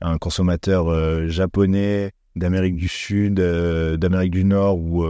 [0.05, 5.05] un consommateur japonais, d'Amérique du Sud, d'Amérique du Nord ou,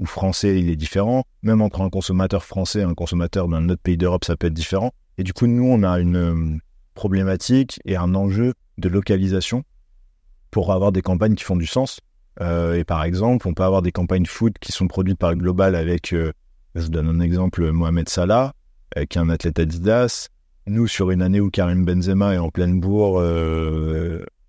[0.00, 1.24] ou français, il est différent.
[1.42, 4.54] Même entre un consommateur français et un consommateur d'un autre pays d'Europe, ça peut être
[4.54, 4.92] différent.
[5.18, 6.58] Et du coup, nous, on a une euh,
[6.94, 9.64] problématique et un enjeu de localisation
[10.50, 12.00] pour avoir des campagnes qui font du sens.
[12.40, 15.74] Euh, et par exemple, on peut avoir des campagnes foot qui sont produites par Global
[15.74, 16.32] avec, euh,
[16.74, 18.54] je donne un exemple, Mohamed Salah,
[18.94, 20.28] qui est un athlète Adidas.
[20.70, 23.20] Nous, sur une année où Karim Benzema est en pleine bourre,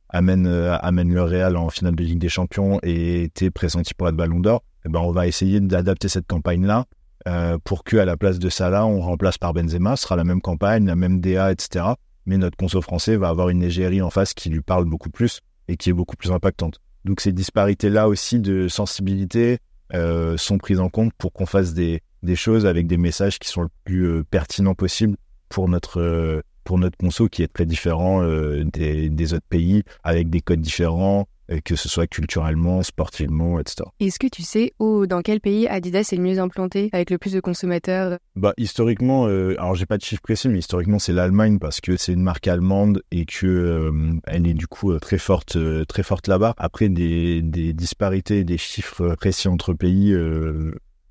[0.10, 4.16] amène, amène le Real en finale de Ligue des Champions et était pressenti pour être
[4.16, 6.86] Ballon d'Or, eh ben, on va essayer d'adapter cette campagne-là
[7.28, 9.96] euh, pour que à la place de Salah, on remplace par Benzema.
[9.96, 11.86] Ce sera la même campagne, la même DA, etc.
[12.28, 15.42] Mais notre conso français va avoir une égérie en face qui lui parle beaucoup plus
[15.68, 16.82] et qui est beaucoup plus impactante.
[17.04, 19.58] Donc ces disparités-là aussi de sensibilité
[19.96, 23.50] euh, sont prises en compte pour qu'on fasse des, des choses avec des messages qui
[23.50, 25.18] sont le plus euh, pertinents possible
[25.52, 29.84] pour notre euh, pour notre conso qui est très différent euh, des, des autres pays
[30.04, 31.28] avec des codes différents
[31.66, 33.90] que ce soit culturellement, sportivement, etc.
[34.00, 37.18] Est-ce que tu sais où, dans quel pays Adidas est le mieux implanté, avec le
[37.18, 38.18] plus de consommateurs?
[38.36, 41.98] Bah historiquement, euh, alors j'ai pas de chiffre précis, mais historiquement c'est l'Allemagne parce que
[41.98, 45.84] c'est une marque allemande et que euh, elle est du coup euh, très forte, euh,
[45.84, 46.54] très forte là-bas.
[46.58, 50.16] Après des, des disparités, des chiffres précis entre pays.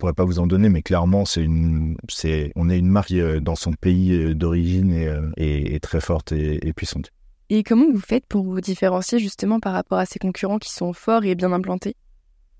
[0.01, 3.09] Euh, pourrais pas vous en donner, mais clairement, c'est une, c'est, on est une marque
[3.09, 4.93] qui, dans son pays d'origine
[5.37, 7.11] et, est, très forte et, et puissante.
[7.51, 10.93] Et comment vous faites pour vous différencier justement par rapport à ces concurrents qui sont
[10.93, 11.97] forts et bien implantés?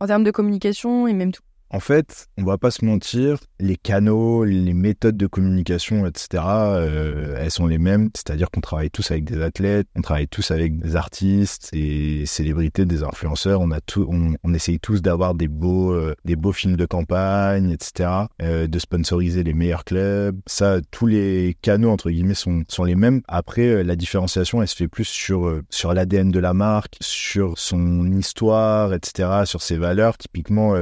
[0.00, 3.76] En termes de communication et même tout en fait, on va pas se mentir, les
[3.76, 8.11] canaux, les méthodes de communication, etc., euh, elles sont les mêmes.
[8.16, 12.87] C'est-à-dire qu'on travaille tous avec des athlètes, on travaille tous avec des artistes, des célébrités,
[12.87, 13.61] des influenceurs.
[13.61, 16.87] On a tout, on, on essaye tous d'avoir des beaux, euh, des beaux films de
[16.87, 18.11] campagne, etc.,
[18.42, 20.40] euh, de sponsoriser les meilleurs clubs.
[20.46, 23.22] Ça, tous les canaux entre guillemets sont sont les mêmes.
[23.28, 27.59] Après, euh, la différenciation, elle se fait plus sur sur l'ADN de la marque, sur
[27.59, 30.18] son histoire, etc., sur ses valeurs.
[30.18, 30.74] Typiquement,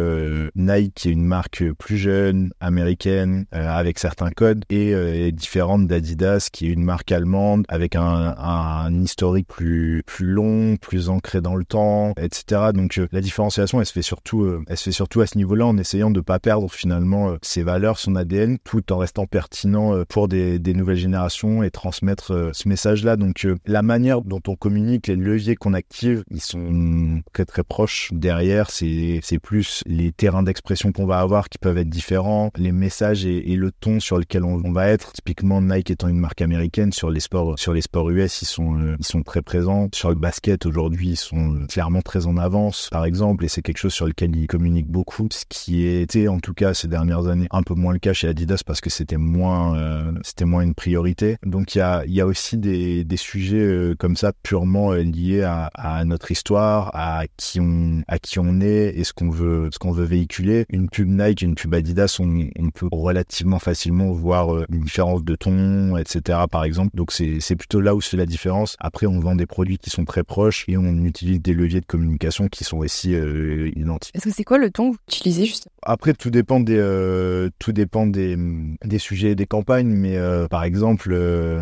[0.54, 5.86] Nike qui est une marque plus jeune, américaine, euh, avec certains codes, et euh, différente
[5.86, 11.40] d'Adidas, qui est une marque allemande, avec un, un, historique plus plus long, plus ancré
[11.40, 12.70] dans le temps, etc.
[12.72, 15.66] Donc euh, la différenciation, elle se fait surtout, elle se fait surtout à ce niveau-là,
[15.66, 20.28] en essayant de pas perdre finalement ses valeurs, son ADN, tout en restant pertinent pour
[20.28, 23.16] des, des nouvelles générations et transmettre ce message-là.
[23.16, 28.10] Donc la manière dont on communique, les leviers qu'on active, ils sont très très proches.
[28.12, 32.72] Derrière, c'est c'est plus les terrains d'expression qu'on va avoir qui peuvent être différents, les
[32.72, 35.12] messages et, le ton sur lequel on, va être.
[35.12, 38.78] Typiquement, Nike étant une marque américaine sur les sports, sur les sports US, ils sont,
[38.78, 39.88] euh, ils sont très présents.
[39.92, 43.62] Sur le basket aujourd'hui, ils sont euh, clairement très en avance, par exemple, et c'est
[43.62, 47.26] quelque chose sur lequel ils communiquent beaucoup, ce qui était en tout cas ces dernières
[47.26, 50.62] années un peu moins le cas chez Adidas parce que c'était moins, euh, c'était moins
[50.62, 51.36] une priorité.
[51.44, 55.42] Donc il y a, il y a aussi des, des sujets comme ça purement liés
[55.42, 59.68] à, à notre histoire, à qui on, à qui on est et ce qu'on veut,
[59.72, 60.57] ce qu'on veut véhiculer.
[60.68, 65.24] Une pub Nike, une pub Adidas, on, on peut relativement facilement voir euh, une différence
[65.24, 66.40] de ton, etc.
[66.50, 66.90] Par exemple.
[66.94, 68.76] Donc c'est, plutôt là où se fait la différence.
[68.78, 71.86] Après, on vend des produits qui sont très proches et on utilise des leviers de
[71.86, 74.14] communication qui sont aussi euh, identiques.
[74.14, 75.72] Est-ce que c'est quoi le ton que vous utilisez justement?
[75.82, 78.36] Après, tout dépend des, euh, tout dépend des,
[78.84, 79.88] des sujets et des campagnes.
[79.88, 81.16] Mais euh, par exemple,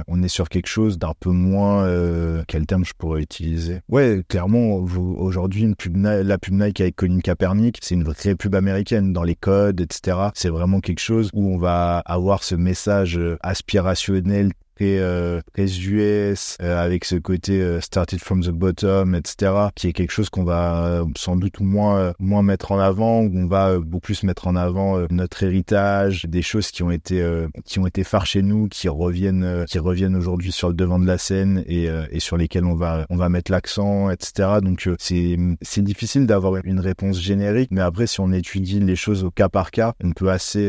[0.09, 1.87] on est sur quelque chose d'un peu moins.
[2.49, 3.81] quel terme je pourrais utiliser?
[3.89, 8.86] Ouais, clairement, aujourd'hui, pub, la pub Nike avec Colin Kaepernick, c'est une vraie pub américaine
[8.95, 10.19] dans les codes, etc.
[10.35, 16.85] C'est vraiment quelque chose où on va avoir ce message aspirationnel très, euh, US, euh,
[16.85, 20.87] avec ce côté euh, started from the bottom, etc., qui est quelque chose qu'on va
[20.87, 24.57] euh, sans doute moins moins mettre en avant, où on va beaucoup plus mettre en
[24.57, 27.25] avant notre héritage, des choses qui ont été
[27.65, 31.07] qui ont été phares chez nous, qui reviennent qui reviennent aujourd'hui sur le devant de
[31.07, 34.61] la scène et, et sur lesquels on va on va mettre l'accent, etc.
[34.63, 39.25] Donc c'est c'est difficile d'avoir une réponse générique, mais après si on étudie les choses
[39.25, 40.69] au cas par cas, on peut assez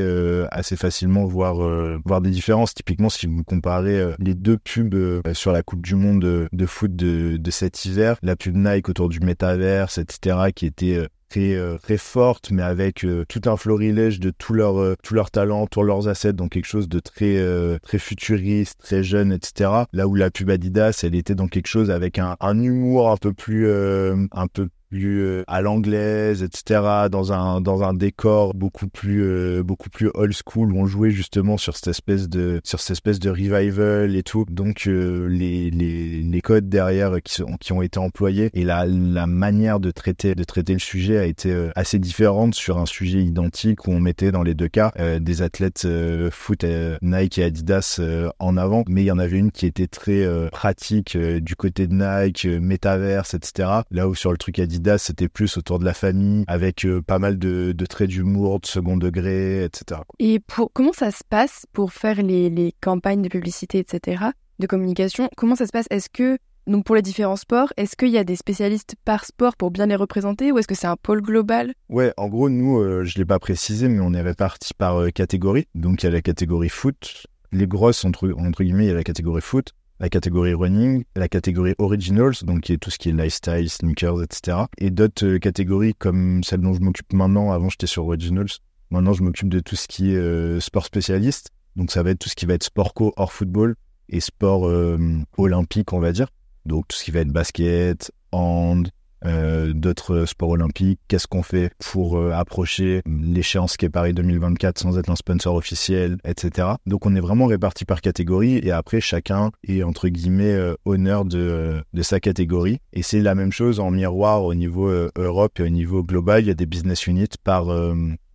[0.52, 1.58] assez facilement voir
[2.06, 2.74] voir des différences.
[2.74, 6.66] Typiquement, si vous comparez euh, les deux pubs euh, sur la Coupe du Monde de,
[6.66, 11.58] foot de, cet hiver, la pub Nike autour du métaverse, etc., qui était euh, très
[11.84, 16.08] très forte mais avec tout un florilège de tous leurs tous leurs talents tous leurs
[16.08, 17.38] assets donc quelque chose de très
[17.82, 21.92] très futuriste très jeune etc là où la pub Adidas elle était dans quelque chose
[21.92, 27.08] avec un, un humour un peu plus un peu plus euh, à l'anglaise, etc.
[27.12, 31.12] Dans un dans un décor beaucoup plus euh, beaucoup plus old school où on jouait
[31.12, 34.46] justement sur cette espèce de sur cette espèce de revival et tout.
[34.50, 38.86] Donc euh, les, les les codes derrière qui sont qui ont été employés et la
[38.86, 43.22] la manière de traiter de traiter le sujet a été assez différente sur un sujet
[43.22, 45.88] identique où on mettait dans les deux cas des athlètes
[46.32, 46.66] foot
[47.02, 48.00] Nike et Adidas
[48.40, 51.94] en avant, mais il y en avait une qui était très pratique du côté de
[51.94, 53.70] Nike, Metaverse, etc.
[53.92, 57.20] Là où sur le truc Adidas c'était plus autour de la famille, avec euh, pas
[57.20, 60.02] mal de, traits d'humour, de second degré, etc.
[60.20, 64.26] Et pour, comment ça se passe pour faire les, les campagnes de publicité, etc.,
[64.60, 65.30] de communication?
[65.38, 65.88] Comment ça se passe?
[65.90, 66.38] Est-ce que
[66.68, 69.86] donc pour les différents sports, est-ce qu'il y a des spécialistes par sport pour bien
[69.86, 71.74] les représenter ou est-ce que c'est un pôle global?
[71.88, 74.98] Ouais, en gros, nous, euh, je ne l'ai pas précisé, mais on est répartis par
[74.98, 75.66] euh, catégorie.
[75.76, 78.96] Donc il y a la catégorie foot, les grosses, entre, entre guillemets, il y a
[78.96, 83.10] la catégorie foot la catégorie running, la catégorie originals, donc qui est tout ce qui
[83.10, 84.58] est lifestyle, sneakers, etc.
[84.78, 87.52] Et d'autres euh, catégories comme celle dont je m'occupe maintenant.
[87.52, 88.48] Avant, j'étais sur originals.
[88.92, 91.52] Maintenant, je m'occupe de tout ce qui est euh, sport spécialiste.
[91.76, 93.76] Donc, ça va être tout ce qui va être sport co hors football
[94.10, 94.98] et sport euh,
[95.38, 96.30] olympique, on va dire.
[96.66, 98.90] Donc, tout ce qui va être basket, hand,
[99.26, 104.78] euh, d'autres sports olympiques, qu'est-ce qu'on fait pour euh, approcher l'échéance qui est Paris 2024
[104.78, 106.70] sans être un sponsor officiel, etc.
[106.86, 111.26] Donc on est vraiment réparti par catégorie et après chacun est entre guillemets euh, honneur
[111.26, 112.80] de, de sa catégorie.
[112.94, 116.48] Et c'est la même chose en miroir au niveau Europe et au niveau global, il
[116.48, 117.68] y a des business units par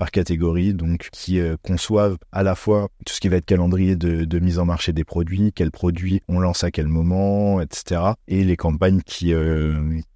[0.03, 4.25] par catégorie, donc qui conçoivent à la fois tout ce qui va être calendrier de,
[4.25, 8.01] de, mise en marché des produits, quels produits on lance à quel moment, etc.
[8.27, 9.33] Et les campagnes qui,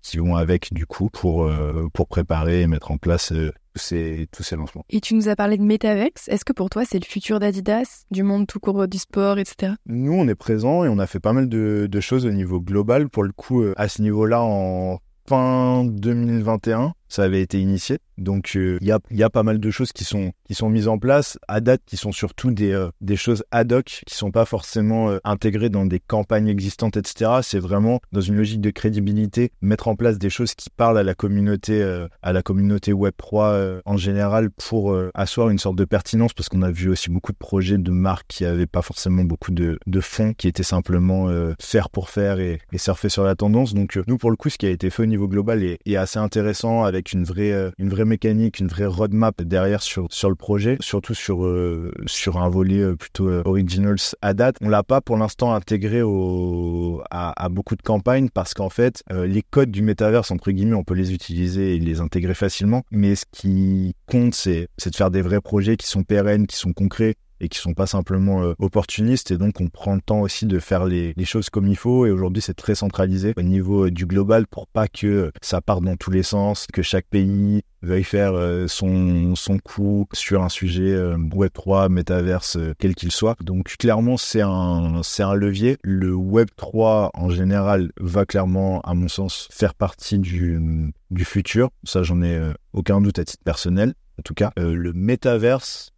[0.03, 3.81] qui vont avec du coup pour, euh, pour préparer et mettre en place euh, tous,
[3.81, 4.85] ces, tous ces lancements.
[4.91, 6.27] Et tu nous as parlé de Metavex.
[6.27, 9.75] Est-ce que pour toi c'est le futur d'Adidas, du monde tout court du sport, etc.
[9.87, 12.61] Nous on est présents et on a fait pas mal de, de choses au niveau
[12.61, 13.09] global.
[13.09, 17.99] Pour le coup, euh, à ce niveau-là, en fin 2021, ça avait été initié.
[18.19, 21.39] Donc il y, a, pas mal de choses qui sont qui sont mises en place
[21.49, 25.11] à date, qui sont surtout des euh, des choses ad hoc, qui sont pas forcément
[25.11, 27.41] euh, intégrées dans des campagnes existantes, etc.
[27.43, 31.03] C'est vraiment dans une logique de crédibilité, mettre en place des choses qui parlent à
[31.03, 35.85] la communauté euh, à la communauté Web 3 en général pour asseoir une sorte de
[35.85, 39.25] pertinence, parce qu'on a vu aussi beaucoup de projets de marques qui avaient pas forcément
[39.25, 41.29] beaucoup de de fonds, qui étaient simplement
[41.61, 43.75] faire pour faire et, surfer sur la tendance.
[43.75, 46.19] Donc nous pour le coup, ce qui a été fait au niveau global est, assez
[46.19, 50.77] intéressant une vraie, euh, une vraie mécanique, une vraie roadmap derrière sur, sur le projet,
[50.81, 54.57] surtout sur, euh, sur un volet euh, plutôt originals à date.
[54.61, 59.43] On l'a pas pour l'instant intégré au, à, beaucoup de campagnes parce qu'en fait, les
[59.43, 62.83] codes du métaverse, entre guillemets, on peut les utiliser et les intégrer facilement.
[62.91, 66.73] Mais ce qui compte, c'est de faire des vrais projets qui sont pérennes, qui sont
[66.73, 70.47] concrets, et qui sont pas simplement euh, opportunistes et donc on prend le temps aussi
[70.47, 73.91] de faire les, choses comme il faut et aujourd'hui c'est très centralisé au niveau euh,
[73.91, 78.05] du global pour pas que ça parte dans tous les sens, que chaque pays veuille
[78.05, 83.37] faire euh, son, son coup sur un sujet Web3, métaverse, quel qu'il soit.
[83.41, 85.77] Donc clairement c'est un, un levier.
[85.83, 91.71] Le Web3 en général va clairement à mon sens faire partie du, du futur.
[91.85, 92.41] Ça j'en ai
[92.73, 93.95] aucun doute à titre personnel.
[94.19, 95.93] En tout cas, le métaverse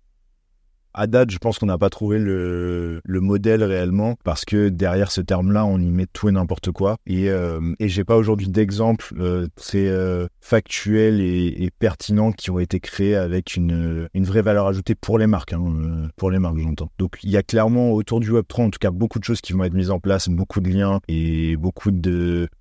[0.95, 5.11] à date, je pense qu'on n'a pas trouvé le, le, modèle réellement parce que derrière
[5.11, 6.97] ce terme-là, on y met tout et n'importe quoi.
[7.07, 12.51] Et, euh, et j'ai pas aujourd'hui d'exemple euh, très euh, factuel et, et, pertinent qui
[12.51, 16.39] ont été créés avec une, vraie valeur ajoutée pour les marques, hein, euh, pour les
[16.39, 16.91] marques, j'entends.
[16.99, 19.41] Donc il y a clairement autour du Web 3, en tout cas, beaucoup de choses
[19.41, 21.91] qui vont être mises en place, beaucoup de liens et beaucoup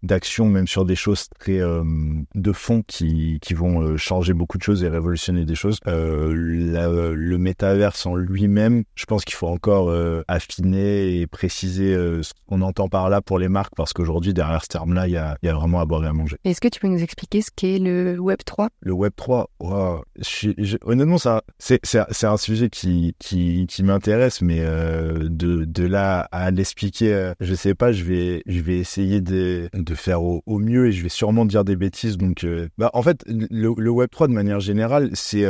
[0.04, 1.84] d'actions, même sur des choses très euh,
[2.36, 5.80] de fond qui, vont changer beaucoup de choses et révolutionner des choses.
[5.88, 12.34] Le métaverse en lui-même, je pense qu'il faut encore euh, affiner et préciser euh, ce
[12.48, 15.38] qu'on entend par là pour les marques, parce qu'aujourd'hui, derrière ce terme-là, il y a,
[15.44, 16.38] y a, vraiment à boire et à manger.
[16.44, 20.04] Est-ce que tu peux nous expliquer ce qu'est le Web 3 Le Web 3, wow,
[20.18, 25.28] je, je, honnêtement, ça, c'est, c'est, c'est un sujet qui, qui, qui m'intéresse, mais euh,
[25.30, 29.96] de, de là à l'expliquer, je sais pas, je vais, je vais essayer de, de
[29.96, 32.18] faire au, au mieux et je vais sûrement dire des bêtises.
[32.18, 32.46] Donc,
[32.78, 35.46] bah, en fait, le, le Web 3, de manière générale, c'est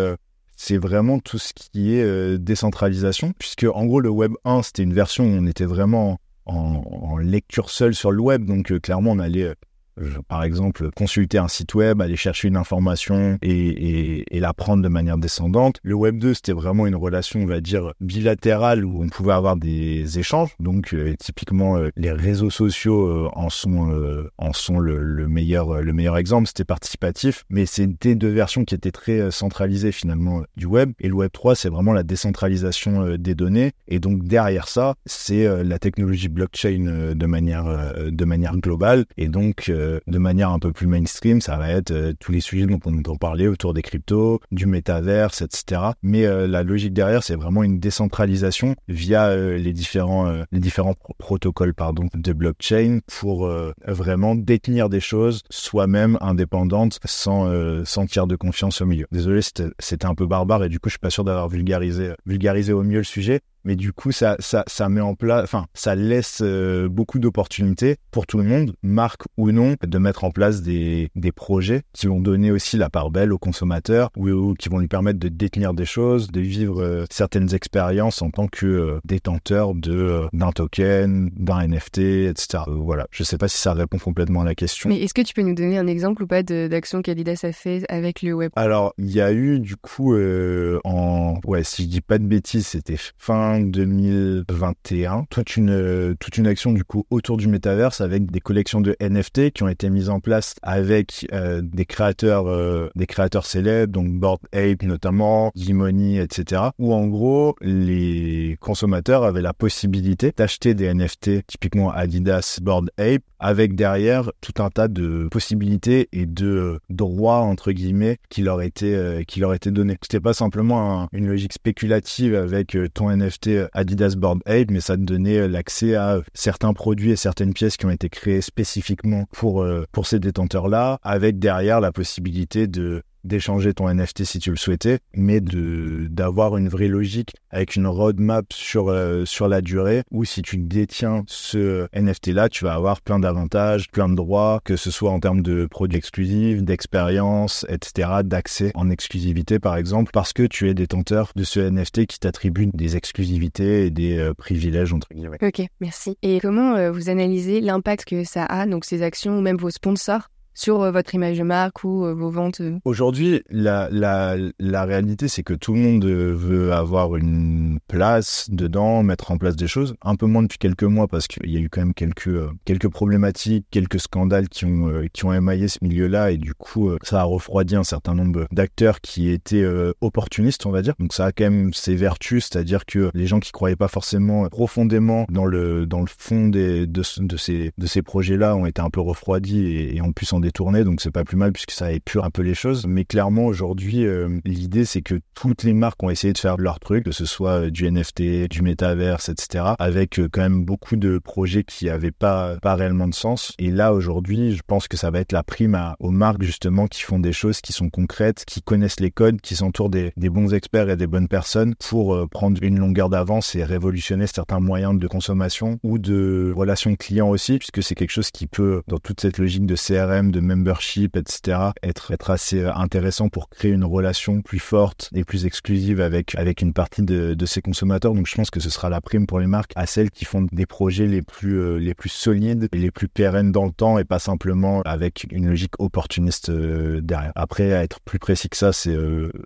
[0.58, 4.84] c'est vraiment tout ce qui est euh, décentralisation, puisque en gros le Web 1 c'était
[4.84, 9.12] une version où on était vraiment en, lecture seule sur le web, donc euh, clairement
[9.12, 9.54] on allait
[10.00, 14.54] euh, par exemple, consulter un site web, aller chercher une information et, et, et la
[14.54, 15.80] prendre de manière descendante.
[15.84, 19.56] Le Web 2, c'était vraiment une relation, on va dire, bilatérale où on pouvait avoir
[19.56, 20.52] des échanges.
[20.60, 25.28] Donc, euh, typiquement, euh, les réseaux sociaux euh, en sont, euh, en sont le, le,
[25.28, 26.48] meilleur, le meilleur exemple.
[26.48, 30.92] C'était participatif, mais c'était deux versions qui étaient très euh, centralisées finalement du web.
[31.00, 33.72] Et le Web 3, c'est vraiment la décentralisation euh, des données.
[33.88, 39.06] Et donc, derrière ça, c'est la technologie blockchain de manière, de manière globale.
[39.18, 39.72] Et donc,
[40.08, 42.98] de manière un peu plus mainstream, ça va être euh, tous les sujets dont on
[42.98, 45.82] entend parler autour des cryptos, du métaverse, etc.
[46.02, 50.94] Mais euh, la logique derrière, c'est vraiment une décentralisation via euh, les différents les différents
[50.94, 53.50] pr protocoles pardon de blockchain pour
[53.86, 57.50] vraiment détenir des choses soi-même indépendantes sans
[57.86, 59.08] sans de confiance au milieu.
[59.12, 62.74] Désolé, c'était un peu barbare et du coup, je suis pas sûr d'avoir vulgarisé vulgarisé
[62.74, 65.94] au mieux le sujet, mais du coup ça ça ça met en place enfin ça
[65.94, 70.62] laisse euh, beaucoup d'opportunités pour tout le monde marque ou non de mettre en place
[70.62, 74.70] des des projets qui vont donner aussi la part belle au consommateur ou, ou qui
[74.70, 78.66] vont lui permettre de détenir des choses de vivre euh, certaines expériences en tant que
[78.66, 83.08] euh, détenteur de d'un token d'un NFT etc voilà.
[83.12, 84.90] Je sais pas si ça répond complètement à la question.
[84.90, 87.84] Mais est-ce que tu peux nous donner un exemple ou pas d'action qu'Adidas a fait
[87.90, 88.52] avec le web?
[88.56, 92.68] Alors il y a eu du coup en ouais si je dis pas de bêtises
[92.68, 98.40] c'était fin 2021 toute une toute une action du coup autour du métaverse avec des
[98.40, 103.06] collections de NFT qui ont été mises en place avec euh, des créateurs euh, des
[103.06, 109.54] créateurs célèbres donc Bored Ape notamment Gimoni etc où en gros les consommateurs avaient la
[109.54, 116.10] possibilité d'acheter des NFT typiquement Adidas Bored Ape avec derrière tout un tas de possibilités
[116.12, 119.98] et de droits entre guillemets qui leur étaient euh, qui leur étaient donnés.
[120.02, 124.80] C'était pas simplement un, une logique spéculative avec euh, ton NFT Adidas Board Ape, mais
[124.80, 128.42] ça te donnait euh, l'accès à certains produits et certaines pièces qui ont été créées
[128.42, 134.40] spécifiquement pour, euh, pour ces détenteurs-là, avec derrière la possibilité de d'échanger ton NFT si
[134.40, 139.48] tu le souhaitais, mais de d'avoir une vraie logique avec une roadmap sur euh, sur
[139.48, 144.10] la durée où si tu détiens ce NFT là, tu vas avoir plein d'avantages, plein
[144.10, 149.60] de droits, que ce soit en termes de produits exclusifs, d'expérience, etc., d'accès en exclusivité
[149.60, 153.92] par exemple, parce que tu es détenteur de ce NFT qui t'attribue des exclusivités et
[153.92, 155.38] des euh, privilèges entre guillemets.
[155.42, 156.18] Ok, merci.
[156.22, 159.70] Et comment euh, vous analysez l'impact que ça a, donc ces actions ou même vos
[159.70, 160.30] sponsors?
[160.58, 165.28] Sur euh, votre image de marque ou euh, vos ventes Aujourd'hui, la, la, la réalité,
[165.28, 169.96] c'est que tout le monde veut avoir une place dedans, mettre en place des choses.
[170.02, 172.90] Un peu moins depuis quelques mois parce qu'il y a eu quand même quelques, quelques
[172.90, 177.24] problématiques, quelques scandales qui ont, qui ont émaillé ce milieu-là et du coup, ça a
[177.24, 179.66] refroidi un certain nombre d'acteurs qui étaient
[180.02, 180.96] opportunistes, on va dire.
[181.00, 184.48] Donc ça a quand même ses vertus, c'est-à-dire que les gens qui croyaient pas forcément
[184.50, 188.82] profondément dans le, dans le fond des, de, de ces, de ces projets-là ont été
[188.82, 191.52] un peu refroidis et, et en plus en des tournées, donc c'est pas plus mal
[191.52, 192.88] puisque ça épure un peu les choses.
[192.88, 194.06] Mais clairement, aujourd'hui,
[194.46, 197.70] l'idée, c'est que toutes les marques ont essayé de faire leur truc, que ce soit
[197.70, 202.76] du NFT, du métaverse, etc., avec quand même beaucoup de projets qui avaient pas, pas
[202.76, 203.54] réellement de sens.
[203.60, 206.88] Et là, aujourd'hui, je pense que ça va être la prime à, aux marques, justement,
[206.88, 210.30] qui font des choses qui sont concrètes, qui connaissent les codes, qui s'entourent des, des
[210.30, 214.98] bons experts et des bonnes personnes pour prendre une longueur d'avance et révolutionner certains moyens
[214.98, 219.20] de consommation ou de relations clients aussi, puisque c'est quelque chose qui peut, dans toute
[219.20, 223.84] cette logique de CRM, de membership, etc., être, être assez euh, intéressant pour créer une
[223.84, 228.14] relation plus forte et plus exclusive avec, avec une partie de, de ces consommateurs.
[228.14, 230.48] Donc je pense que ce sera la prime pour les marques à celles qui font
[230.52, 233.98] des projets les plus, euh, les plus solides et les plus pérennes dans le temps
[234.00, 237.32] et pas simplement avec une logique opportuniste euh, derrière.
[237.36, 238.98] Après, à être plus précis que ça, c'est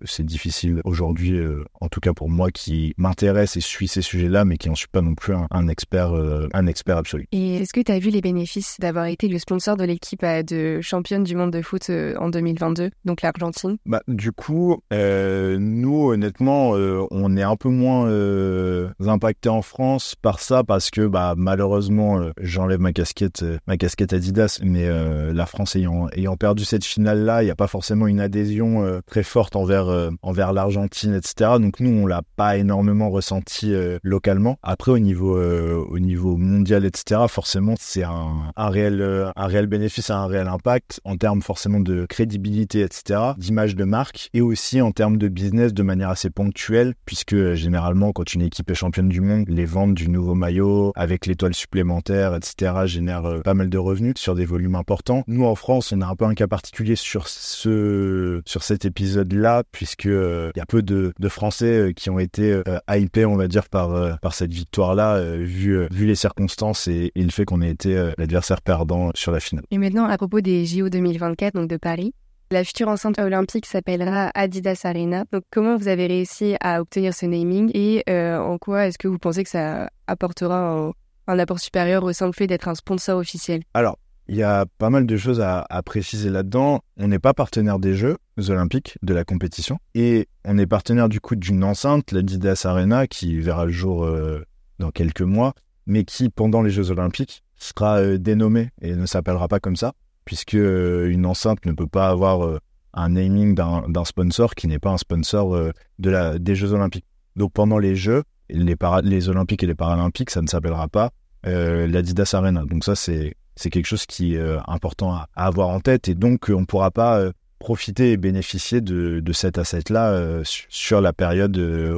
[0.06, 1.40] c'est difficile aujourd'hui,
[1.80, 4.88] en tout cas pour moi qui m'intéresse et suis ces sujets-là, mais qui n'en suis
[4.88, 6.14] pas non plus un, expert,
[6.54, 7.28] un expert absolu.
[7.32, 10.71] Et est-ce que tu as vu les bénéfices d'avoir été le sponsor de l'équipe de
[10.82, 16.76] championne du monde de foot en 2022, donc l'Argentine bah, Du coup, euh, nous, honnêtement,
[16.76, 21.34] euh, on est un peu moins euh, impacté en France par ça parce que bah,
[21.38, 24.88] malheureusement, euh, j'enlève ma casquette, ma casquette Adidas, mais
[25.34, 29.24] la France ayant, ayant perdu cette finale-là, il n'y a pas forcément une adhésion très
[29.24, 31.52] forte envers, envers l'Argentine, etc.
[31.60, 34.58] Donc nous, on l'a pas énormément ressenti localement.
[34.64, 40.10] Après, au niveau, au niveau mondial, etc., forcément, c'est un, un, réel, un réel bénéfice,
[40.10, 40.61] un réel impact
[41.04, 45.74] en termes forcément de crédibilité, etc., d'image de marque, et aussi en termes de business
[45.74, 49.66] de manière assez ponctuelle, puisque euh, généralement, quand une équipe est championne du monde, les
[49.66, 54.36] ventes du nouveau maillot avec l'étoile supplémentaire, etc., génèrent euh, pas mal de revenus sur
[54.36, 55.24] des volumes importants.
[55.28, 59.64] Nous, en France, on a un peu un cas particulier sur ce, sur cet épisode-là,
[59.72, 63.70] puisque euh, il y a peu de, Français qui ont été hypés, on va dire,
[63.70, 68.12] par, par cette victoire-là, vu, vu les circonstances et, et le fait qu'on ait été
[68.18, 69.64] l'adversaire perdant sur la finale.
[69.72, 72.14] Et maintenant, à propos des JO 2024, donc de Paris,
[72.52, 75.24] la future enceinte olympique s'appellera Adidas Arena.
[75.32, 79.08] Donc, comment vous avez réussi à obtenir ce naming et euh, en quoi est-ce que
[79.08, 80.92] vous pensez que ça apportera
[81.28, 83.62] un, apport supérieur au simple fait d'être un sponsor officiel?
[83.74, 83.98] Alors,
[84.28, 86.82] il y a pas mal de choses à, préciser là-dedans.
[86.98, 88.18] On n'est pas partenaire des Jeux
[88.50, 93.40] olympiques, de la compétition, et on est partenaire du coup d'une enceinte, l'Adidas Arena, qui
[93.40, 94.44] verra le jour euh,
[94.78, 95.54] dans quelques mois,
[95.86, 99.94] mais qui, pendant les Jeux olympiques, sera euh, dénommée et ne s'appellera pas comme ça
[100.26, 102.60] puisque euh, une enceinte ne peut pas avoir euh,
[102.94, 107.06] un naming d'un sponsor qui n'est pas un sponsor euh, de la, des Jeux Olympiques.
[107.36, 111.12] Donc pendant les Jeux, les, Olympiques et les Paralympiques, ça ne s'appellera pas
[111.44, 112.66] l'Adidas Arena.
[112.66, 116.62] Donc ça, c'est quelque chose qui est important à, avoir en tête et donc on
[116.62, 121.58] ne pourra pas profiter et bénéficier de, de cet asset-là sur la période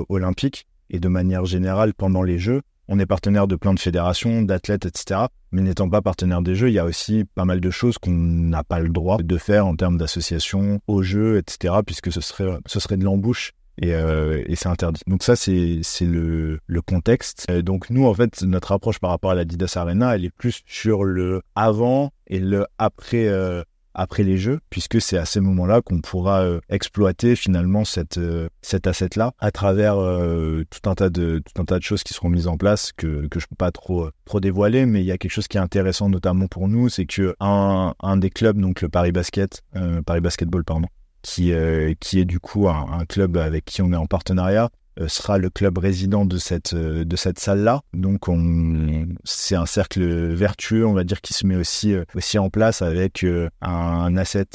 [0.09, 2.61] olympique et de manière générale pendant les Jeux.
[2.88, 5.21] On est partenaire de plein de fédérations, d'athlètes, etc.
[5.51, 8.11] Mais n'étant pas partenaire des Jeux, il y a aussi pas mal de choses qu'on
[8.11, 11.75] n'a pas le droit de faire en termes d'association aux Jeux, etc.
[11.86, 15.01] Puisque ce serait, ce serait de l'embouche et, euh, et c'est interdit.
[15.07, 17.49] Donc ça, c'est le, le contexte.
[17.51, 20.61] donc nous, en fait, notre approche par rapport à la Didas Arena, elle est plus
[20.65, 23.63] sur le avant et le après euh,
[23.93, 28.47] après les jeux, puisque c'est à ces moments-là qu'on pourra euh, exploiter finalement cette euh,
[28.61, 31.41] cet asset-là à travers euh, tout un tas de
[31.81, 35.05] choses qui seront mises en place que je peux pas trop trop dévoiler, mais il
[35.05, 38.59] y a quelque chose qui est intéressant notamment pour nous, c'est que un des clubs,
[38.59, 39.61] donc le Paris Basket,
[40.05, 40.87] Paris Basketball pardon,
[41.21, 44.69] qui est du coup un, club avec qui on est en partenariat,
[45.07, 49.65] sera le club résident de cette euh, de cette salle là donc on c'est un
[49.65, 53.25] cercle vertueux on va dire qui se met aussi euh, aussi en place avec
[53.61, 54.45] un asset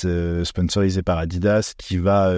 [0.45, 2.33] sponsorisé par Adidas qui va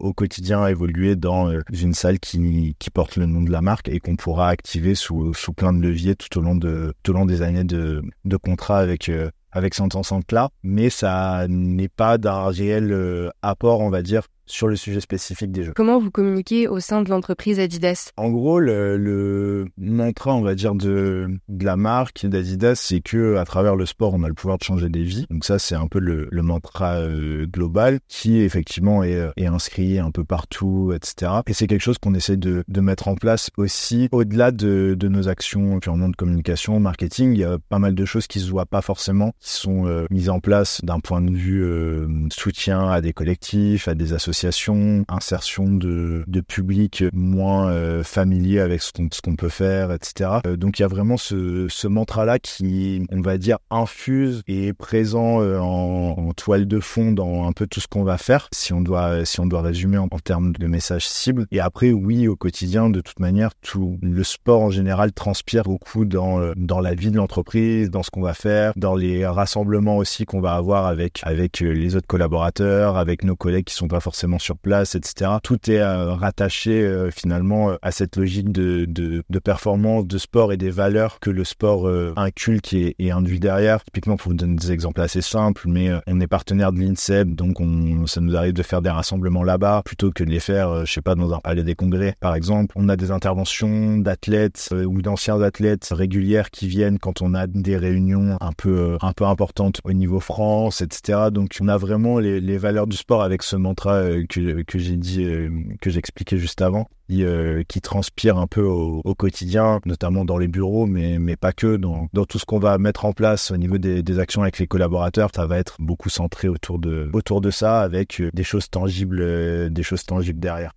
[0.00, 4.00] au quotidien évoluer dans une salle qui qui porte le nom de la marque et
[4.00, 7.26] qu'on pourra activer sous sous plein de leviers tout au long de tout au long
[7.26, 9.10] des années de de contrat avec
[9.50, 14.68] avec cette enceinte là mais ça n'est pas d'un réel apport on va dire sur
[14.68, 15.72] le sujet spécifique des jeux.
[15.74, 18.10] Comment vous communiquez au sein de l'entreprise Adidas?
[18.16, 23.36] En gros, le, le, mantra, on va dire, de, de la marque d'Adidas, c'est que
[23.36, 25.26] à travers le sport, on a le pouvoir de changer des vies.
[25.30, 29.98] Donc ça, c'est un peu le, le mantra euh, global qui effectivement est, est, inscrit
[29.98, 31.32] un peu partout, etc.
[31.46, 35.08] Et c'est quelque chose qu'on essaie de, de, mettre en place aussi au-delà de, de,
[35.08, 37.32] nos actions purement de communication, marketing.
[37.32, 40.06] Il y a pas mal de choses qui se voient pas forcément, qui sont euh,
[40.10, 44.31] mises en place d'un point de vue euh, soutien à des collectifs, à des associations
[44.32, 50.30] insertion de, de public moins euh, familier avec ce qu'on qu'on peut faire, etc.
[50.46, 54.72] Euh, donc il y a vraiment ce, ce mantra-là qui, on va dire, infuse et
[54.72, 58.72] présent euh, en, toile de fond dans un peu tout ce qu'on va faire, si
[58.72, 61.46] on doit si on doit résumer en, termes de message cible.
[61.50, 66.04] Et après, oui, au quotidien, de toute manière, tout le sport en général transpire beaucoup
[66.04, 70.24] dans dans la vie de l'entreprise, dans ce qu'on va faire, dans les rassemblements aussi
[70.24, 74.21] qu'on va avoir avec avec les autres collaborateurs, avec nos collègues qui sont pas forcément
[74.38, 75.30] sur place, etc.
[75.42, 80.18] Tout est euh, rattaché euh, finalement euh, à cette logique de, de, de, performance, de
[80.18, 83.82] sport et des valeurs que le sport inculque et, et, induit derrière.
[83.84, 87.60] Typiquement, pour vous donner des exemples assez simples, mais on est partenaire de l'INSEP, donc
[87.60, 90.92] on, ça nous arrive de faire des rassemblements là-bas plutôt que de les faire, je
[90.92, 92.72] sais pas, dans un palais des congrès, par exemple.
[92.76, 97.76] On a des interventions d'athlètes ou d'anciens athlètes régulières qui viennent quand on a des
[97.76, 101.30] réunions un peu un peu importantes au niveau France, etc.
[101.32, 104.78] Donc on a vraiment les, les valeurs du sport avec ce mantra euh, que, que
[104.78, 105.50] j'ai dit, euh,
[105.80, 110.38] que j'expliquais juste avant, qui, euh, qui, transpire un peu au, au, quotidien, notamment dans
[110.38, 113.50] les bureaux, mais, mais pas que, dans, dans tout ce qu'on va mettre en place
[113.50, 117.10] au niveau des, des, actions avec les collaborateurs, ça va être beaucoup centré autour de,
[117.12, 120.72] autour de ça, avec des choses tangibles, des choses tangibles derrière.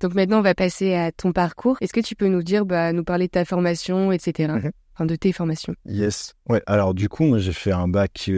[0.00, 1.76] Donc maintenant, on va passer à ton parcours.
[1.80, 4.52] Est-ce que tu peux nous dire, bah, nous parler de ta formation, etc.
[4.52, 4.72] Mhm.
[4.94, 5.74] Enfin, de tes formations.
[5.86, 6.34] Yes.
[6.48, 6.62] Ouais.
[6.66, 8.30] Alors du coup, moi, j'ai fait un bac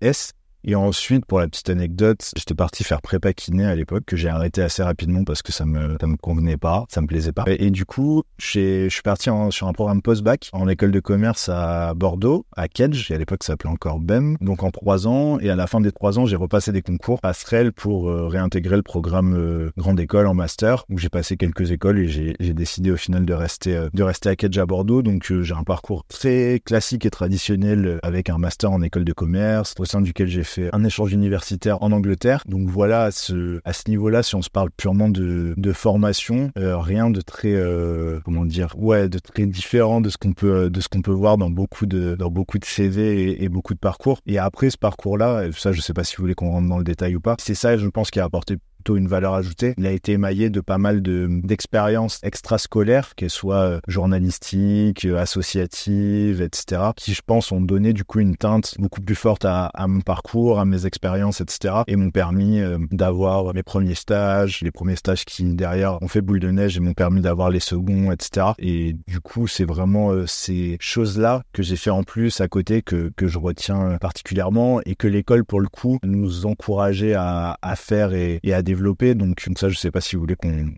[0.00, 0.32] S
[0.64, 4.28] et ensuite, pour la petite anecdote, j'étais parti faire prépa kiné à l'époque, que j'ai
[4.28, 7.44] arrêté assez rapidement parce que ça me, ça me convenait pas, ça me plaisait pas.
[7.46, 11.48] Et, du coup, je suis parti en, sur un programme post-bac en école de commerce
[11.48, 15.38] à Bordeaux, à Kedge, et à l'époque ça s'appelait encore BEM, donc en trois ans.
[15.40, 18.76] Et à la fin des trois ans, j'ai repassé des concours passerelles pour euh, réintégrer
[18.76, 22.90] le programme euh, grande école en master, où j'ai passé quelques écoles et j'ai décidé
[22.90, 25.02] au final de rester, euh, de rester à Kedge à Bordeaux.
[25.02, 29.74] Donc j'ai un parcours très classique et traditionnel avec un master en école de commerce,
[29.78, 32.42] au sein duquel j'ai un échange universitaire en Angleterre.
[32.46, 36.50] Donc voilà, à ce, à ce niveau-là, si on se parle purement de, de formation,
[36.58, 40.70] euh, rien de très, euh, comment dire, ouais, de très différent de ce qu'on peut,
[40.70, 43.74] de ce qu'on peut voir dans beaucoup de, dans beaucoup de CV et, et, beaucoup
[43.74, 44.20] de parcours.
[44.26, 46.84] Et après ce parcours-là, ça, je sais pas si vous voulez qu'on rentre dans le
[46.84, 49.74] détail ou pas, c'est ça, je pense, qui a apporté plutôt une valeur ajoutée.
[49.76, 55.18] Il a été émaillé de pas mal de d'expériences extrascolaires, qu'elles soient euh, journalistiques, euh,
[55.18, 59.66] associatives, etc., qui je pense ont donné du coup une teinte beaucoup plus forte à,
[59.66, 64.62] à mon parcours, à mes expériences, etc., et m'ont permis euh, d'avoir mes premiers stages,
[64.62, 67.60] les premiers stages qui derrière ont fait boule de neige et m'ont permis d'avoir les
[67.60, 68.52] seconds, etc.
[68.58, 73.12] Et du coup, c'est vraiment ces choses-là que j'ai fait en plus à côté que
[73.14, 78.14] que je retiens particulièrement et que l'école pour le coup nous encourageait à, à faire
[78.14, 79.14] et, et à développer.
[79.14, 80.72] Donc ça, je sais pas si vous voulez qu'on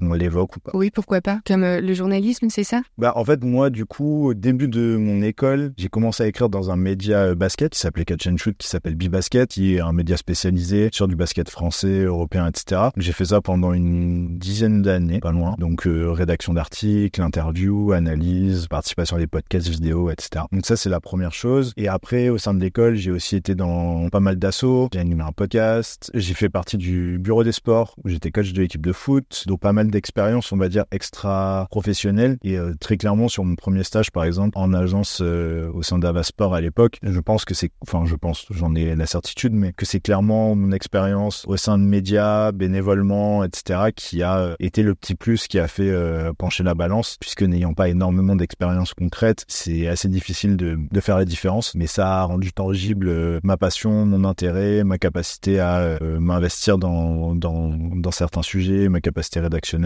[0.00, 0.70] on l'évoque ou pas.
[0.74, 1.40] Oui, pourquoi pas.
[1.46, 2.82] Comme euh, le journalisme, c'est ça?
[2.96, 6.48] Bah en fait moi du coup au début de mon école, j'ai commencé à écrire
[6.48, 9.80] dans un média euh, basket qui s'appelait Catch and Shoot, qui s'appelle B-Basket, qui est
[9.80, 12.88] un média spécialisé sur du basket français, européen, etc.
[12.96, 15.54] J'ai fait ça pendant une dizaine d'années, pas loin.
[15.58, 20.44] Donc euh, rédaction d'articles, interviews, analyse, participation à des podcasts vidéo, etc.
[20.52, 21.72] Donc ça c'est la première chose.
[21.76, 24.88] Et après au sein de l'école, j'ai aussi été dans pas mal d'assauts.
[24.92, 26.10] J'ai animé un podcast.
[26.14, 29.44] J'ai fait partie du bureau des sports où j'étais coach de l'équipe de foot.
[29.46, 32.38] Donc pas mal d'expérience, on va dire, extra professionnelle.
[32.42, 35.98] Et euh, très clairement, sur mon premier stage, par exemple, en agence euh, au sein
[35.98, 39.72] d'Avasport à l'époque, je pense que c'est, enfin, je pense, j'en ai la certitude, mais
[39.72, 44.82] que c'est clairement mon expérience au sein de médias, bénévolement, etc., qui a euh, été
[44.82, 45.92] le petit plus qui a fait
[46.38, 51.16] pencher la balance, puisque n'ayant pas énormément d'expérience concrète, c'est assez difficile de, de, faire
[51.16, 56.78] la différence, mais ça a rendu tangible ma passion, mon intérêt, ma capacité à m'investir
[56.78, 59.77] dans, dans, dans certains sujets, ma capacité rédactionnelle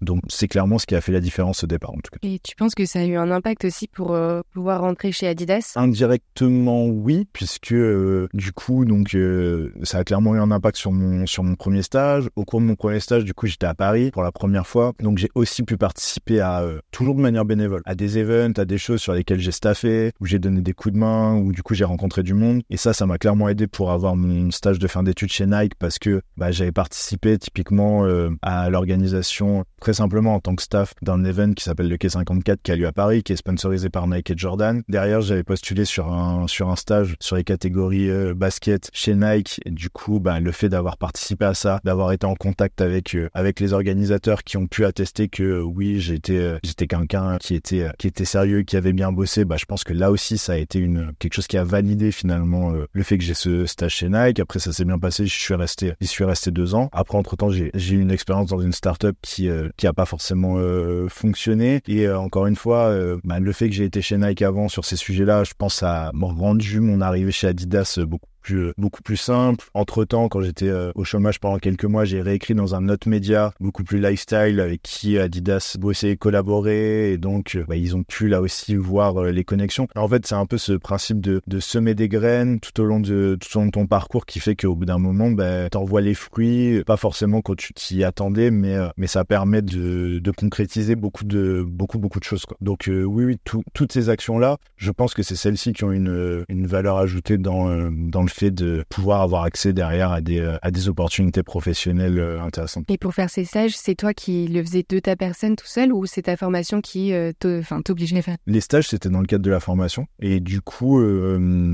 [0.00, 2.18] Donc c'est clairement ce qui a fait la différence au départ en tout cas.
[2.22, 5.26] Et tu penses que ça a eu un impact aussi pour euh, pouvoir rentrer chez
[5.26, 5.72] Adidas?
[5.76, 10.92] Indirectement oui, puisque euh, du coup donc euh, ça a clairement eu un impact sur
[10.92, 12.28] mon sur mon premier stage.
[12.36, 14.92] Au cours de mon premier stage, du coup j'étais à Paris pour la première fois,
[15.00, 18.78] donc j'ai aussi pu participer à toujours de manière bénévole à des events, à des
[18.78, 21.74] choses sur lesquelles j'ai staffé, où j'ai donné des coups de main, où du coup
[21.74, 22.62] j'ai rencontré du monde.
[22.70, 25.74] Et ça, ça m'a clairement aidé pour avoir mon stage de fin d'études chez Nike
[25.78, 28.06] parce que bah, j'avais participé typiquement
[28.42, 29.33] à l'organisation
[29.80, 32.86] très simplement en tant que staff d'un event qui s'appelle le K54 qui a lieu
[32.86, 34.82] à Paris, qui est sponsorisé par Nike et Jordan.
[34.88, 39.60] Derrière, j'avais postulé sur un sur un stage sur les catégories euh, basket chez Nike.
[39.66, 43.28] Du coup, bah, le fait d'avoir participé à ça, d'avoir été en contact avec euh,
[43.34, 47.88] avec les organisateurs qui ont pu attester que euh, oui, j'étais j'étais quelqu'un qui était
[47.98, 50.56] qui était sérieux, qui avait bien bossé, bah je pense que là aussi ça a
[50.56, 54.08] été une quelque chose qui a validé finalement le fait que j'ai ce stage chez
[54.08, 54.40] Nike.
[54.40, 56.88] Après ça s'est bien passé, je suis resté j'y suis resté deux ans.
[56.92, 60.06] Après entre temps j'ai j'ai eu une expérience dans une startup qui euh, qui pas
[60.06, 61.80] forcément euh, fonctionné.
[61.88, 62.94] Et euh, encore une fois
[63.24, 66.10] bah, le fait que j'ai été chez Nike avant sur ces sujets-là je pense a
[66.14, 69.64] rendu mon arrivée chez Adidas beaucoup plus beaucoup plus simple.
[69.74, 73.52] Entre temps, quand j'étais au chômage pendant quelques mois, j'ai réécrit dans un autre média
[73.58, 78.28] beaucoup plus lifestyle avec qui Adidas bossait et collaborait et donc bah, ils ont pu
[78.28, 79.88] là aussi voir les connexions.
[79.96, 83.00] en fait, c'est un peu ce principe de, de, semer des graines tout au long
[83.00, 86.02] de tout au long de ton parcours qui fait qu'au bout d'un moment, bah, t'envoies
[86.02, 90.94] les fruits, pas forcément quand tu t'y attendais, mais mais ça permet de, de concrétiser
[90.96, 92.44] beaucoup de beaucoup beaucoup de choses.
[92.44, 92.58] Quoi.
[92.60, 93.38] Donc oui, oui,
[93.72, 97.38] toutes ces actions là, je pense que c'est celles-ci qui ont une une valeur ajoutée
[97.38, 102.20] dans dans le fait de pouvoir avoir accès derrière à des à des opportunités professionnelles
[102.42, 102.84] intéressantes.
[102.88, 105.92] Et pour faire ces stages, c'est toi qui le faisais de ta personne tout seul
[105.92, 108.36] ou c'est ta formation qui t'obligeait à faire?
[108.46, 111.02] Les stages, c'était dans le cadre de la formation et du coup,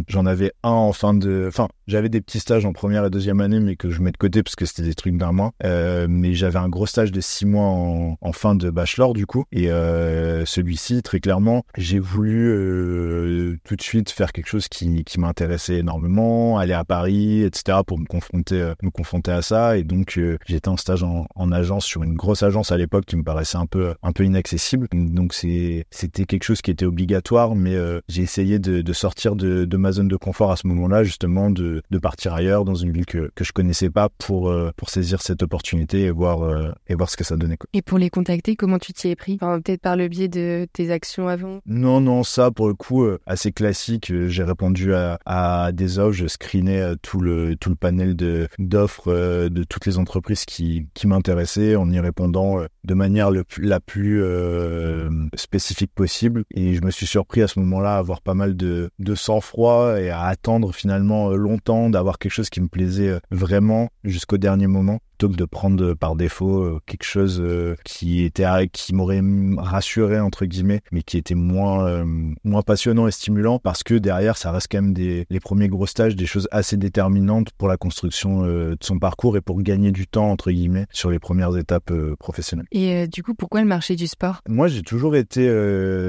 [0.09, 3.41] j'en avais un en fin de, enfin, j'avais des petits stages en première et deuxième
[3.41, 5.53] année, mais que je mets de côté parce que c'était des trucs d'un mois.
[5.65, 9.27] Euh, mais j'avais un gros stage de six mois en, en fin de bachelor du
[9.27, 9.45] coup.
[9.53, 15.05] Et euh, celui-ci, très clairement, j'ai voulu euh, tout de suite faire quelque chose qui,
[15.05, 17.79] qui m'intéressait énormément, aller à Paris, etc.
[17.87, 19.77] pour me confronter, euh, me confronter à ça.
[19.77, 23.05] Et donc euh, j'étais en stage en, en, agence sur une grosse agence à l'époque
[23.07, 24.89] qui me paraissait un peu, un peu inaccessible.
[24.93, 29.37] Donc c'est, c'était quelque chose qui était obligatoire, mais euh, j'ai essayé de, de sortir
[29.37, 32.75] de, de, ma zone de confort à ce moment-là, justement, de, de partir ailleurs dans
[32.75, 36.95] une ville que, que je connaissais pas pour, pour saisir cette opportunité et voir, et
[36.95, 37.57] voir ce que ça donnait.
[37.57, 37.69] Quoi.
[37.73, 39.39] Et pour les contacter, comment tu t'y es pris?
[39.41, 41.61] Enfin, Peut-être par le biais de tes actions avant?
[41.67, 44.13] Non, non, ça pour le coup, assez classique.
[44.27, 49.49] J'ai répondu à, à des offres, je screenais tout le, tout le panel de, d'offres
[49.49, 55.11] de toutes les entreprises qui, m'intéressaient en y répondant de manière le, la plus euh,
[55.35, 56.45] spécifique possible.
[56.53, 60.11] Et je me suis surpris à ce moment-là à avoir pas mal de sang-froid et
[60.11, 65.35] à attendre finalement longtemps d'avoir quelque chose qui me plaisait vraiment jusqu'au dernier moment plutôt
[65.35, 69.21] que de prendre par défaut euh, quelque chose euh, qui était qui m'aurait
[69.59, 72.05] rassuré entre guillemets mais qui était moins euh,
[72.43, 75.85] moins passionnant et stimulant parce que derrière ça reste quand même des les premiers gros
[75.85, 80.07] stages des choses assez déterminantes pour la construction de son parcours et pour gagner du
[80.07, 82.67] temps entre guillemets sur les premières étapes professionnelles.
[82.73, 84.41] Et du coup pourquoi le marché du sport?
[84.49, 85.43] Moi j'ai toujours été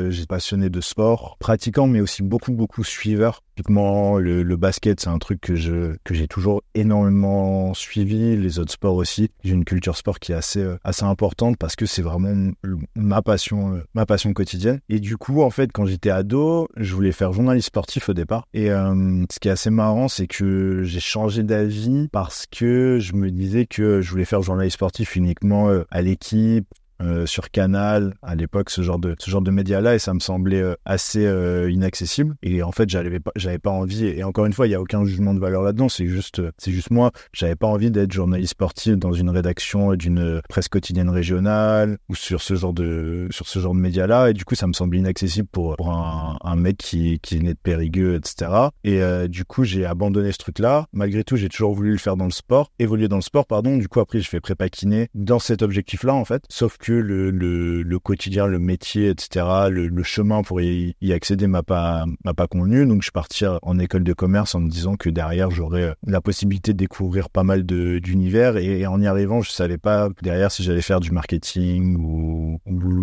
[0.10, 3.44] j'ai passionné de sport, pratiquant mais aussi beaucoup beaucoup suiveur.
[3.70, 9.30] Le, basket c'est un truc que j'ai toujours énormément suivi, les autres sports aussi.
[9.44, 12.52] J'ai une culture sport qui est assez euh, importante parce que c'est vraiment
[12.96, 14.80] ma passion euh, ma passion quotidienne.
[14.90, 18.48] Et du coup, en fait, quand j'étais ado, je voulais faire journaliste sportif au départ.
[18.54, 23.14] Et euh, ce qui est assez marrant, c'est que j'ai changé d'avis parce que je
[23.14, 26.68] me disais que je voulais faire journaliste sportif uniquement à l'équipe,
[27.02, 30.14] euh, sur Canal à l'époque ce genre de ce genre de médias là et ça
[30.14, 32.36] me semblait euh, assez euh, inaccessible.
[32.44, 34.82] Et en fait j'avais pas j'avais pas envie et encore une fois il y a
[34.82, 35.90] aucun jugement de valeur là-dedans.
[35.90, 37.12] C'est juste c'est juste moi.
[37.34, 42.42] J'avais pas envie d'être journaliste sportif dans une rédaction d'une presse quotidienne régionale ou sur
[42.42, 45.00] ce genre de sur ce genre de médias là et du coup ça me semblait
[45.00, 48.52] inaccessible pour, pour un, un mec qui qui venait de Périgueux etc
[48.84, 52.18] et du coup j'ai abandonné ce truc là malgré tout j'ai toujours voulu le faire
[52.18, 53.78] dans le sport évoluer dans le sport pardon.
[53.78, 56.44] Du coup après je fais prépa kiné dans cet objectif là en fait.
[56.50, 62.34] Sauf que le, quotidien, le métier, etc., le, chemin pour y, accéder m'a pas m'a
[62.34, 62.86] pas convenu.
[62.86, 66.22] Donc je suis parti en école de commerce en me disant que derrière j'aurais la
[66.22, 70.64] possibilité de découvrir pas mal d'univers et, en y arrivant je savais pas derrière si
[70.64, 72.60] j'allais faire du marketing ou,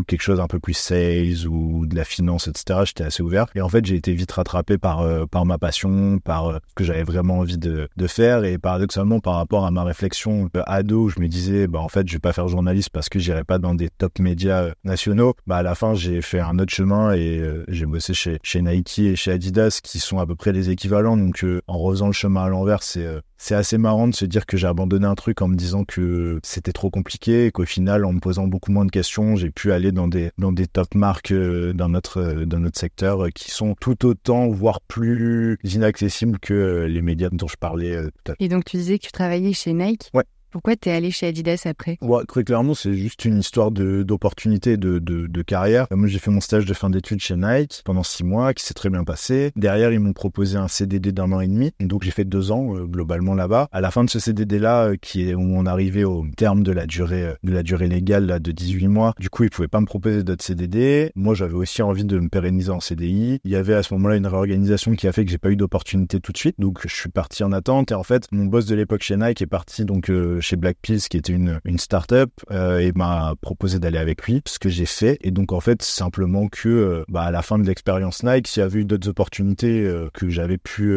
[0.07, 2.81] quelque chose un peu plus sales ou de la finance, etc.
[2.85, 6.19] J'étais assez ouvert et en fait j'ai été vite rattrapé par euh, par ma passion,
[6.19, 9.85] par euh, ce que j'avais vraiment envie de, faire et paradoxalement par rapport à ma
[9.85, 13.09] réflexion euh, ado, je me disais bah en fait je vais pas faire journaliste parce
[13.09, 16.41] que j'irai pas dans des top médias euh, nationaux, bah à la fin j'ai fait
[16.41, 20.19] un autre chemin et euh, j'ai bossé chez chez Nike et chez Adidas qui sont
[20.19, 21.17] à peu près les équivalents.
[21.17, 23.07] Donc euh, en refaisant le chemin à l'envers, c'est
[23.39, 26.41] c'est assez marrant de se dire que j'ai abandonné un truc en me disant que
[26.43, 29.71] c'était trop compliqué et qu'au final, en me posant beaucoup moins de questions, j'ai pu
[29.71, 34.05] aller dans des dans des top marques dans notre dans notre secteur qui sont tout
[34.05, 38.37] autant voire plus inaccessibles que les médias dont je parlais tout à l'heure.
[38.41, 40.11] Et donc tu disais que tu travaillais chez Nike?
[40.15, 40.25] Ouais.
[40.51, 41.99] Pourquoi t'es allé chez Adidas après?
[42.01, 45.87] Ouais, Très clairement, c'est juste une histoire d'opportunité, de, carrière.
[45.91, 48.75] Moi, j'ai fait mon stage de fin d'études chez Nike pendant six mois, qui s'est
[48.75, 49.53] très bien passé.
[49.57, 52.77] Derrière, ils m'ont proposé un CDD d'un an et demi, donc j'ai fait deux ans
[52.77, 53.69] euh, globalement là-bas.
[53.73, 56.73] À la fin de ce CDD-là, euh, qui est où on arrivait au terme de
[56.73, 59.81] la durée euh, de la durée légale de 18 mois, du coup, ils pouvaient pas
[59.81, 61.13] me proposer d'autres CDD.
[61.15, 63.41] Moi, j'avais aussi envie de me pérenniser en CDI.
[63.45, 65.57] Il y avait à ce moment-là une réorganisation qui a fait que j'ai pas eu
[65.57, 67.93] d'opportunité tout de suite, donc je suis parti en attente.
[67.93, 70.11] Et en fait, mon boss de l'époque chez Nike est parti donc
[70.41, 74.59] chez Black Pills, qui était une, une start-up, et m'a proposé d'aller avec lui, ce
[74.59, 75.19] que j'ai fait.
[75.21, 78.65] Et donc, en fait, simplement que, bah, à la fin de l'expérience Nike, s'il y
[78.65, 80.93] avait eu d'autres opportunités que j'avais pu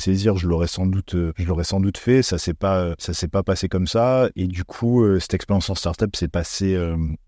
[0.00, 2.22] saisir, je l'aurais sans doute, je l'aurais sans doute fait.
[2.22, 4.28] Ça s'est pas, ça s'est pas passé comme ça.
[4.36, 6.78] Et du coup, cette expérience en start-up s'est passée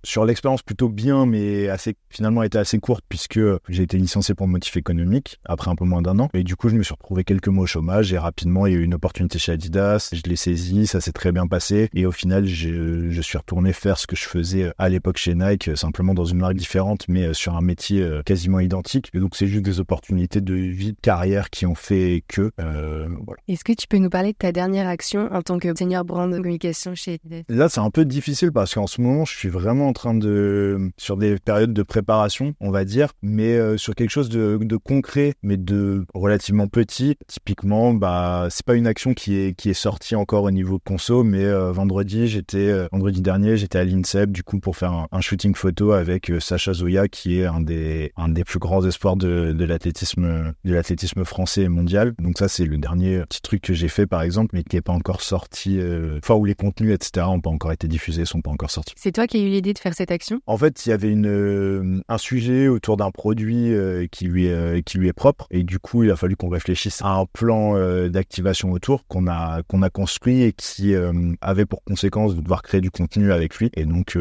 [0.05, 4.49] sur l'expérience plutôt bien, mais assez, finalement, était assez courte puisque j'ai été licencié pour
[4.49, 6.29] motif économique après un peu moins d'un an.
[6.35, 8.77] Et du coup, je me suis retrouvé quelques mois au chômage et rapidement, il y
[8.77, 10.11] a eu une opportunité chez Adidas.
[10.13, 11.58] Je l'ai saisi, ça s'est très bien passé.
[11.95, 15.77] Et au final, je suis retourné faire ce que je faisais à l'époque chez Nike,
[15.77, 19.11] simplement dans une marque différente, mais sur un métier quasiment identique.
[19.15, 23.09] Et donc, c'est juste des opportunités de vie, de carrière qui ont fait que, euh,
[23.25, 23.41] voilà.
[23.49, 26.31] Est-ce que tu peux nous parler de ta dernière action en tant que senior brand
[26.31, 27.43] communication chez Adidas?
[27.49, 30.91] Là, c'est un peu difficile parce qu'en ce moment, je suis vraiment en train de,
[30.97, 34.77] sur des périodes de préparation, on va dire, mais euh, sur quelque chose de, de,
[34.77, 37.17] concret, mais de relativement petit.
[37.27, 41.25] Typiquement, bah, c'est pas une action qui est, qui est sortie encore au niveau conso,
[41.25, 45.21] mais euh, vendredi, j'étais, euh, vendredi dernier, j'étais à l'INSEP, du coup, pour faire un,
[45.21, 49.53] shooting photo avec Sacha Zoya, qui est un des, un des plus grands espoirs de,
[49.53, 52.15] de l'athlétisme, de l'athlétisme français et mondial.
[52.19, 54.83] Donc ça, c'est le dernier petit truc que j'ai fait, par exemple, mais qui n'est
[54.83, 55.81] pas encore sorti,
[56.19, 58.95] enfin, où les contenus, etc., n'ont pas encore été diffusés, sont pas encore sortis.
[58.97, 60.41] C'est toi qui as eu l'idée de faire cette action?
[60.47, 63.73] En fait, il y avait une, un sujet autour d'un produit
[64.11, 67.03] qui lui est, qui lui est propre, et du coup, il a fallu qu'on réfléchisse
[67.03, 67.75] à un plan
[68.09, 70.95] d'activation autour qu'on a, qu'on a construit et qui
[71.41, 73.71] avait pour conséquence de devoir créer du contenu avec lui.
[73.75, 74.17] Et donc,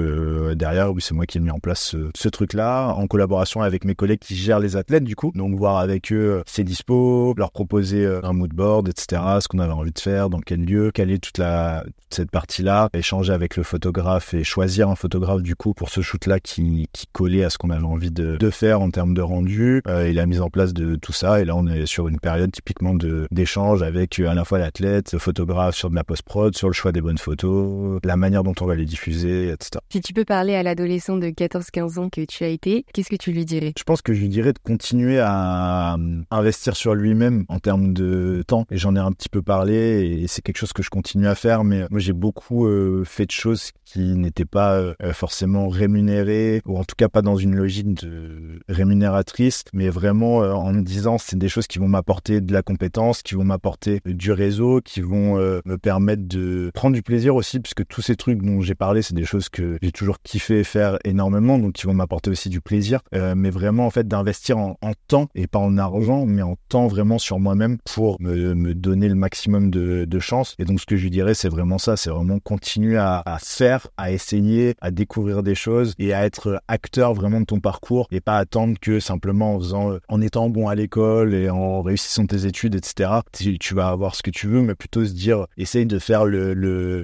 [0.56, 3.86] derrière, oui, c'est moi qui ai mis en place ce, ce truc-là, en collaboration avec
[3.86, 5.32] mes collègues qui gèrent les athlètes, du coup.
[5.36, 9.74] Donc, voir avec eux ses dispo, leur proposer un mood board, etc., ce qu'on avait
[9.74, 13.64] envie de faire, dans quel lieu, est toute la, toute cette partie-là, échanger avec le
[13.64, 17.58] photographe et choisir un photographe, du coup, pour ce shoot-là qui, qui collait à ce
[17.58, 20.50] qu'on avait envie de, de faire en termes de rendu euh, et la mise en
[20.50, 21.42] place de tout ça.
[21.42, 22.96] Et là, on est sur une période typiquement
[23.32, 26.92] d'échange avec à la fois l'athlète, le photographe sur de la post-prod, sur le choix
[26.92, 29.80] des bonnes photos, la manière dont on va les diffuser, etc.
[29.90, 33.16] Si tu peux parler à l'adolescent de 14-15 ans que tu as été, qu'est-ce que
[33.16, 33.72] tu lui dirais?
[33.78, 37.94] Je pense que je lui dirais de continuer à euh, investir sur lui-même en termes
[37.94, 38.66] de temps.
[38.72, 41.36] Et j'en ai un petit peu parlé et c'est quelque chose que je continue à
[41.36, 41.64] faire.
[41.64, 46.78] Mais moi, j'ai beaucoup euh, fait de choses qui n'étaient pas euh, forcément rémunérées ou
[46.78, 51.18] en tout cas pas dans une logique de rémunératrice, mais vraiment euh, en me disant
[51.18, 55.00] c'est des choses qui vont m'apporter de la compétence, qui vont m'apporter du réseau, qui
[55.00, 59.04] vont me permettre de prendre du plaisir aussi, puisque tous ces trucs dont j'ai parlé,
[59.04, 62.60] c'est des choses que j'ai toujours kiffé faire énormément, donc qui vont m'apporter aussi du
[62.60, 64.76] plaisir, mais vraiment en fait d'investir en,
[65.08, 69.08] temps et pas en argent, mais en temps vraiment sur moi-même pour me, me, donner
[69.08, 70.56] le maximum de, de chance.
[70.58, 73.38] Et donc ce que je lui dirais, c'est vraiment ça, c'est vraiment continuer à, à,
[73.38, 78.08] faire, à essayer, à découvrir des choses et à être acteur vraiment de ton parcours
[78.12, 81.82] et pas attendre que simplement en faisant, euh, en étant bon à l'école et en
[81.82, 83.12] réussissant tes études, etc.
[83.34, 86.54] Tu, vas avoir ce que tu veux, mais plutôt se dire, essaye de faire le,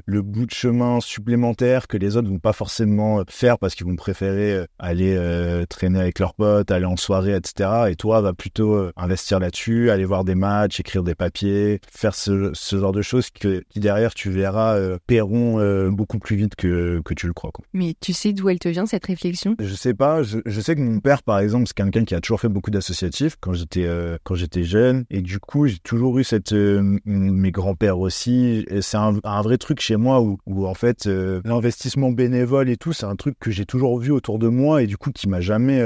[0.05, 3.95] le bout de chemin supplémentaire que les autres vont pas forcément faire parce qu'ils vont
[3.95, 7.69] préférer euh, aller euh, traîner avec leurs potes, aller en soirée, etc.
[7.89, 12.15] Et toi, va plutôt euh, investir là-dessus, aller voir des matchs, écrire des papiers, faire
[12.15, 16.35] ce, ce genre de choses que, qui derrière tu verras euh, paieront euh, beaucoup plus
[16.35, 17.51] vite que, que tu le crois.
[17.51, 17.65] Quoi.
[17.73, 19.55] Mais tu sais d'où elle te vient cette réflexion?
[19.59, 20.23] Je sais pas.
[20.23, 22.71] Je, je, sais que mon père, par exemple, c'est quelqu'un qui a toujours fait beaucoup
[22.71, 26.97] d'associatifs quand j'étais euh, quand j'étais jeune, et du coup j'ai toujours eu cette euh,
[27.05, 28.65] mes grands-pères aussi.
[28.81, 33.05] C'est un, un, vrai truc chez moi où, en fait l'investissement bénévole et tout, c'est
[33.05, 35.81] un truc que j'ai toujours vu autour de moi et du coup qui m'a jamais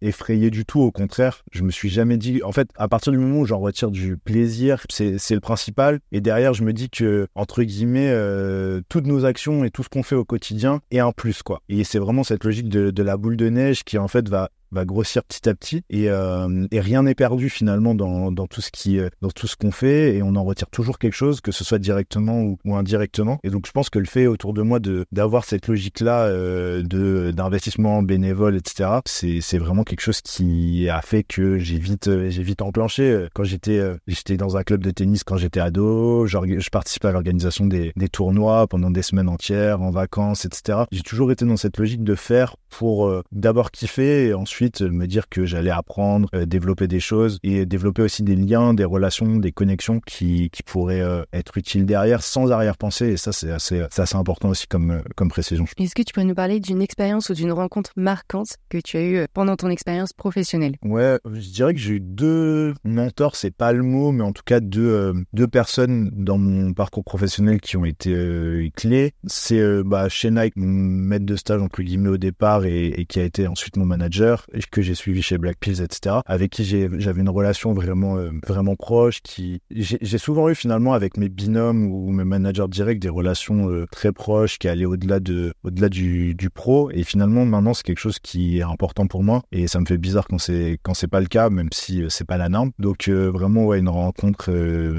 [0.00, 0.80] effrayé du tout.
[0.80, 2.42] Au contraire, je me suis jamais dit.
[2.42, 6.00] En fait, à partir du moment où j'en retire du plaisir, c'est le principal.
[6.12, 9.88] Et derrière, je me dis que entre guillemets, euh, toutes nos actions et tout ce
[9.88, 11.62] qu'on fait au quotidien est un plus quoi.
[11.68, 14.84] Et c'est vraiment cette logique de la boule de neige qui en fait va va
[14.84, 18.70] grossir petit à petit et, euh, et rien n'est perdu finalement dans, dans tout ce
[18.70, 21.64] qui dans tout ce qu'on fait et on en retire toujours quelque chose que ce
[21.64, 23.38] soit directement ou, ou, indirectement.
[23.44, 26.24] Et donc je pense que le fait autour de moi de d'avoir cette logique là
[26.24, 31.78] euh, de d'investissement bénévole etc c'est c'est vraiment quelque chose qui a fait que j'ai
[31.78, 33.26] vite j'ai vite enclenché.
[33.34, 37.66] Quand j'étais j'étais dans un club de tennis quand j'étais ado je participais à l'organisation
[37.66, 41.78] des, des tournois pendant des semaines entières en vacances etc j'ai toujours été dans cette
[41.78, 46.46] logique de faire pour euh, d'abord kiffer et ensuite me dire que j'allais apprendre, euh,
[46.46, 51.00] développer des choses et développer aussi des liens, des relations, des connexions qui, qui pourraient
[51.00, 53.08] euh, être utiles derrière sans arrière-pensée.
[53.08, 55.64] Et ça, c'est assez, assez important aussi comme, euh, comme précision.
[55.78, 59.04] Est-ce que tu pourrais nous parler d'une expérience ou d'une rencontre marquante que tu as
[59.04, 60.76] eue pendant ton expérience professionnelle?
[60.82, 64.42] Ouais, je dirais que j'ai eu deux mentors, c'est pas le mot, mais en tout
[64.44, 69.12] cas deux, deux personnes dans mon parcours professionnel qui ont été clés.
[69.26, 73.20] C'est bah, chez Nike, mon maître de stage entre guillemets au départ et, et qui
[73.20, 77.20] a été ensuite mon manager que j'ai suivi chez Black Pills, etc., avec qui j'avais
[77.20, 82.10] une relation vraiment, euh, vraiment proche, qui, j'ai souvent eu finalement avec mes binômes ou
[82.10, 86.90] mes managers directs des relations euh, très proches qui allaient au-delà de, au-delà du, pro.
[86.90, 89.42] Et finalement, maintenant, c'est quelque chose qui est important pour moi.
[89.52, 90.78] Et ça me fait bizarre quand c'est,
[91.10, 92.72] pas le cas, même si c'est pas la norme.
[92.78, 94.50] Donc, vraiment, ouais, une rencontre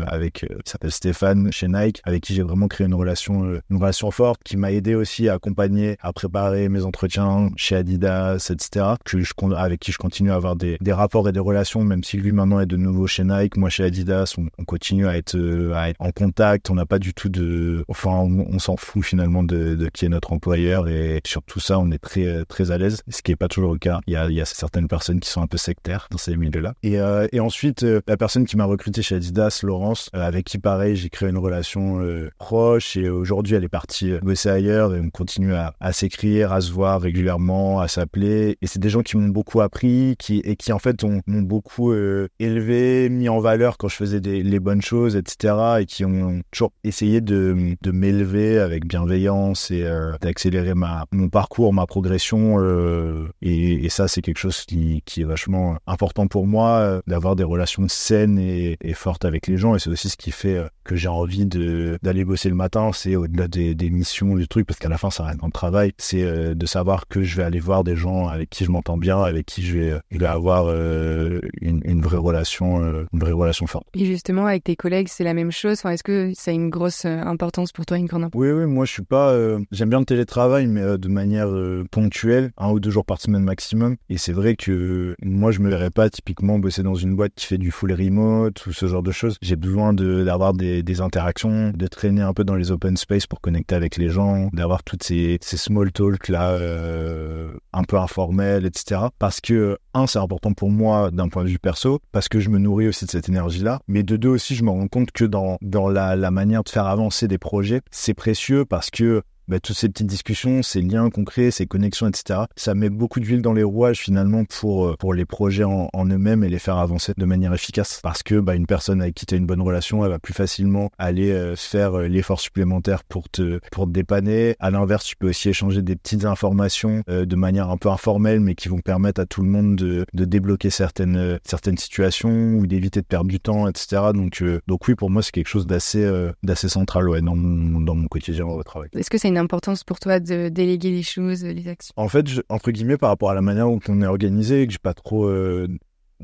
[0.07, 4.41] avec, s'appelle Stéphane chez Nike, avec qui j'ai vraiment créé une relation, une relation forte
[4.43, 8.95] qui m'a aidé aussi à accompagner, à préparer mes entretiens chez Adidas, etc.
[9.03, 12.03] Que je, avec qui je continue à avoir des, des, rapports et des relations, même
[12.03, 15.17] si lui maintenant est de nouveau chez Nike, moi chez Adidas, on, on continue à
[15.17, 16.69] être, euh, à être, en contact.
[16.69, 20.33] On n'a pas du tout de, enfin, on, s'en fout finalement de, qui est notre
[20.33, 23.47] employeur et sur tout ça, on est très très à l'aise, ce qui est pas
[23.47, 23.99] toujours le cas.
[24.07, 26.35] Il y a, il y a certaines personnes qui sont un peu sectaires dans ces
[26.35, 26.73] milieux-là.
[26.83, 30.95] Et, euh, ensuite, euh, la personne qui m'a recruté chez Adidas, Laurence, avec qui pareil,
[30.95, 32.01] j'ai créé une relation
[32.37, 36.61] proche et aujourd'hui, elle est partie bosser ailleurs et on continue à, à s'écrire, à
[36.61, 38.57] se voir régulièrement, à s'appeler.
[38.61, 41.91] Et c'est des gens qui m'ont beaucoup appris, qui et qui en fait m'ont beaucoup
[41.91, 45.55] euh, élevé, mis en valeur quand je faisais des, les bonnes choses, etc.
[45.81, 51.29] Et qui ont toujours essayé de, de m'élever avec bienveillance et euh, d'accélérer ma mon
[51.29, 52.59] parcours, ma progression.
[52.59, 57.35] Euh, et, et, ça, c'est quelque chose qui, qui est vachement important pour moi, d'avoir
[57.35, 59.75] des relations saines et, et, fortes avec les gens.
[59.75, 62.91] Et c'est aussi ce qui fait que j'ai envie de d'aller bosser le matin.
[62.93, 65.93] C'est au-delà des, des missions, du truc, parce qu'à la fin, ça reste un travail.
[65.97, 69.21] C'est de savoir que je vais aller voir des gens avec qui je m'entends bien,
[69.21, 73.31] avec qui je vais, je vais avoir euh, une, une, vraie relation, euh, une vraie
[73.31, 73.87] relation forte.
[73.93, 75.79] Et justement, avec tes collègues, c'est la même chose?
[75.79, 78.65] Enfin, Est-ce que ça a une grosse euh, importance pour toi, une grande Oui, oui.
[78.65, 79.35] Moi, je suis pas.
[79.71, 81.49] J'aime bien le télétravail, mais de manière
[81.91, 83.95] ponctuelle, un ou deux jours par semaine maximum.
[84.09, 87.45] Et c'est vrai que moi, je me verrais pas typiquement bosser dans une boîte qui
[87.45, 89.37] fait du full remote ou ce genre de choses.
[89.41, 93.41] J'ai besoin d'avoir des, des interactions, de traîner un peu dans les open space pour
[93.41, 99.01] connecter avec les gens, d'avoir toutes ces, small talk là euh, un peu informel, etc.
[99.19, 102.49] Parce que, un, c'est important pour moi d'un point de vue perso, parce que je
[102.49, 103.81] me nourris aussi de cette énergie-là.
[103.87, 106.87] Mais de deux aussi, je me rends compte que dans, dans la manière de faire
[106.87, 111.51] avancer des projets, c'est précieux parce que bah, toutes ces petites discussions, ces liens concrets,
[111.51, 112.43] ces connexions, etc.
[112.55, 116.45] Ça met beaucoup d'huile dans les rouages finalement pour euh, pour les projets en, eux-mêmes
[116.45, 117.99] et les faire avancer de manière efficace.
[118.01, 120.33] Parce que bah, une personne avec qui tu as une bonne relation, elle va plus
[120.33, 124.55] facilement aller euh, faire euh, l'effort supplémentaire pour te pour dépanner.
[124.59, 128.55] À l'inverse, tu peux aussi échanger des petites informations de manière un peu informelle, mais
[128.55, 133.01] qui vont permettre à tout le monde de, de débloquer certaines certaines situations ou d'éviter
[133.01, 134.01] de perdre du temps, etc.
[134.13, 138.07] Donc donc oui, pour moi, c'est quelque chose d'assez central ouais, dans mon dans mon
[138.07, 138.87] quotidien au travail.
[138.95, 141.93] Est-ce que c'est une importance pour toi de déléguer les choses, les actions.
[141.97, 144.79] En fait, entre guillemets, par rapport à la manière dont on est organisé, que j'ai
[144.79, 145.67] pas trop euh,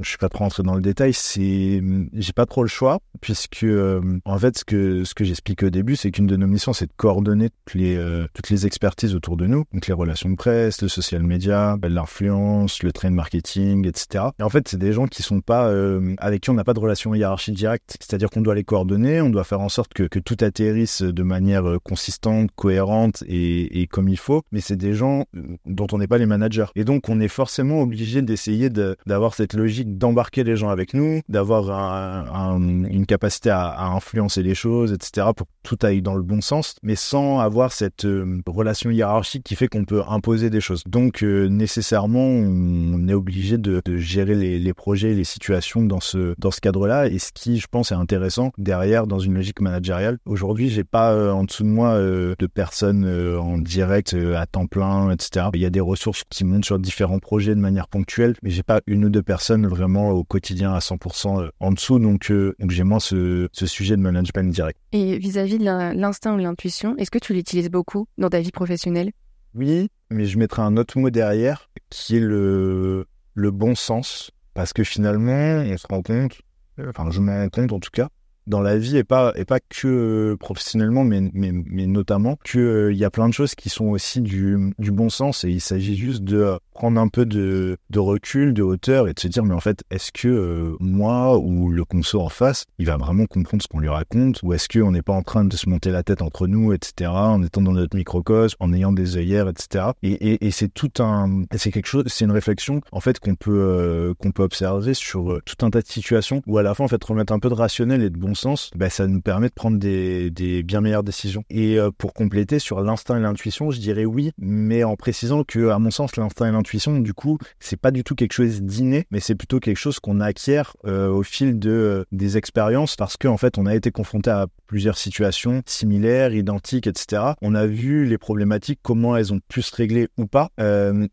[0.01, 1.81] je suis pas trop rentré dans le détail, c'est
[2.13, 5.69] j'ai pas trop le choix puisque euh, en fait ce que ce que j'explique au
[5.69, 9.15] début, c'est qu'une de nos missions c'est de coordonner toutes les euh, toutes les expertises
[9.15, 13.87] autour de nous, donc les relations de presse, le social media, l'influence, le trade marketing,
[13.87, 14.25] etc.
[14.39, 16.73] Et en fait, c'est des gens qui sont pas euh, avec qui on n'a pas
[16.73, 20.03] de relation hiérarchique directe, c'est-à-dire qu'on doit les coordonner, on doit faire en sorte que,
[20.03, 24.93] que tout atterrisse de manière consistante, cohérente et, et comme il faut, mais c'est des
[24.93, 25.25] gens
[25.65, 26.65] dont on n'est pas les managers.
[26.75, 31.21] Et donc on est forcément obligé d'essayer d'avoir cette logique d'embarquer les gens avec nous,
[31.29, 35.27] d'avoir un, une capacité à, influencer les choses, etc.,
[35.67, 39.67] tout aille dans le bon sens, mais sans avoir cette euh, relation hiérarchique qui fait
[39.67, 40.83] qu'on peut imposer des choses.
[40.87, 45.99] Donc, euh, nécessairement, on est obligé de, de gérer les, les, projets, les situations dans
[45.99, 47.07] ce dans ce cadre-là.
[47.07, 50.17] Et ce qui, je pense, est intéressant derrière dans une logique managériale.
[50.25, 53.05] Aujourd'hui, j'ai pas euh, en dessous de moi de personnes
[53.37, 55.47] en direct à temps plein, etc.
[55.53, 58.63] Il y a des ressources qui montent sur différents projets de manière ponctuelle, mais j'ai
[58.63, 61.99] pas une ou deux personnes vraiment au quotidien à 100% euh, en dessous.
[61.99, 64.79] Donc, euh, donc j'ai moins ce, ce, sujet de management direct.
[64.93, 69.11] Et vis-à-vis de l'instinct ou l'intuition, est-ce que tu l'utilises beaucoup dans ta vie professionnelle?
[69.53, 74.31] Oui, mais je mettrai un autre mot derrière qui est le, bon sens.
[74.53, 76.41] Parce que finalement, on se rend compte,
[76.87, 78.09] enfin je me rends compte en tout cas,
[78.47, 82.93] dans la vie et pas et pas que euh, professionnellement mais mais notamment que euh,
[82.93, 85.95] y a plein de choses qui sont aussi du du bon sens et il s'agit
[85.97, 89.59] juste de prendre un peu de recul, de hauteur et de se dire mais en
[89.59, 93.67] fait est-ce que euh, moi ou le conso en face il va vraiment comprendre ce
[93.67, 96.21] qu'on lui raconte ou est-ce qu'on n'est pas en train de se monter la tête
[96.21, 100.73] entre nous etc en étant dans notre microcosme en ayant des œillères etc et c'est
[100.73, 104.93] tout un c'est quelque chose c'est une réflexion en fait qu'on peut qu'on peut observer
[104.93, 107.49] sur tout un tas de situations où à la fin en fait remettre un peu
[107.49, 110.81] de rationnel et de bon sens, bah, ça nous permet de prendre des, des bien
[110.81, 111.43] meilleures décisions.
[111.49, 115.69] Et euh, pour compléter sur l'instinct et l'intuition, je dirais oui, mais en précisant que,
[115.69, 116.66] à mon sens, l'instinct et l'intuition,
[117.01, 120.19] du coup, c'est pas du tout quelque chose d'inné, mais c'est plutôt quelque chose qu'on
[120.19, 124.29] acquiert euh, au fil de euh, des expériences, parce qu'en fait, on a été confronté
[124.29, 127.21] à plusieurs situations similaires, identiques, etc.
[127.41, 130.49] On a vu les problématiques, comment elles ont pu se régler ou pas,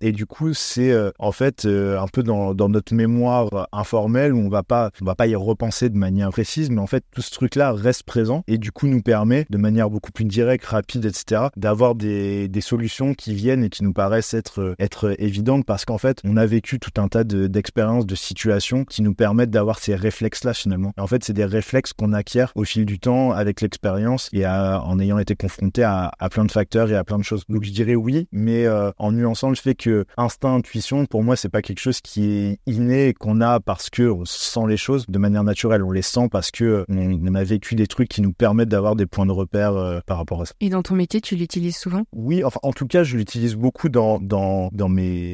[0.01, 4.49] et du coup, c'est en fait un peu dans, dans notre mémoire informelle où on
[4.49, 7.31] va pas on va pas y repenser de manière précise, mais en fait tout ce
[7.31, 11.43] truc-là reste présent et du coup nous permet de manière beaucoup plus directe, rapide, etc.
[11.57, 15.99] d'avoir des, des solutions qui viennent et qui nous paraissent être être évidentes parce qu'en
[15.99, 19.95] fait on a vécu tout un tas d'expériences, de, situations qui nous permettent d'avoir ces
[19.95, 20.93] réflexes-là finalement.
[20.97, 24.99] en fait c'est des réflexes qu'on acquiert au fil du temps avec l'expérience et en
[24.99, 27.45] ayant été confronté à, à, plein de facteurs et à plein de choses.
[27.49, 31.37] Donc je dirais oui, mais euh, en nuançant le fait que instinct, intuition, pour moi
[31.37, 35.07] c'est pas quelque chose qui est inné qu'on a parce que on sent les choses
[35.09, 35.83] de manière naturelle.
[35.83, 39.07] On les sent parce que on, a vécu des trucs qui nous permettent d'avoir des
[39.07, 40.55] points de repère euh, par rapport à ça.
[40.61, 42.05] Et dans ton métier, tu l'utilises souvent?
[42.13, 45.34] Oui, enfin en tout cas, je l'utilise beaucoup dans, dans, dans mes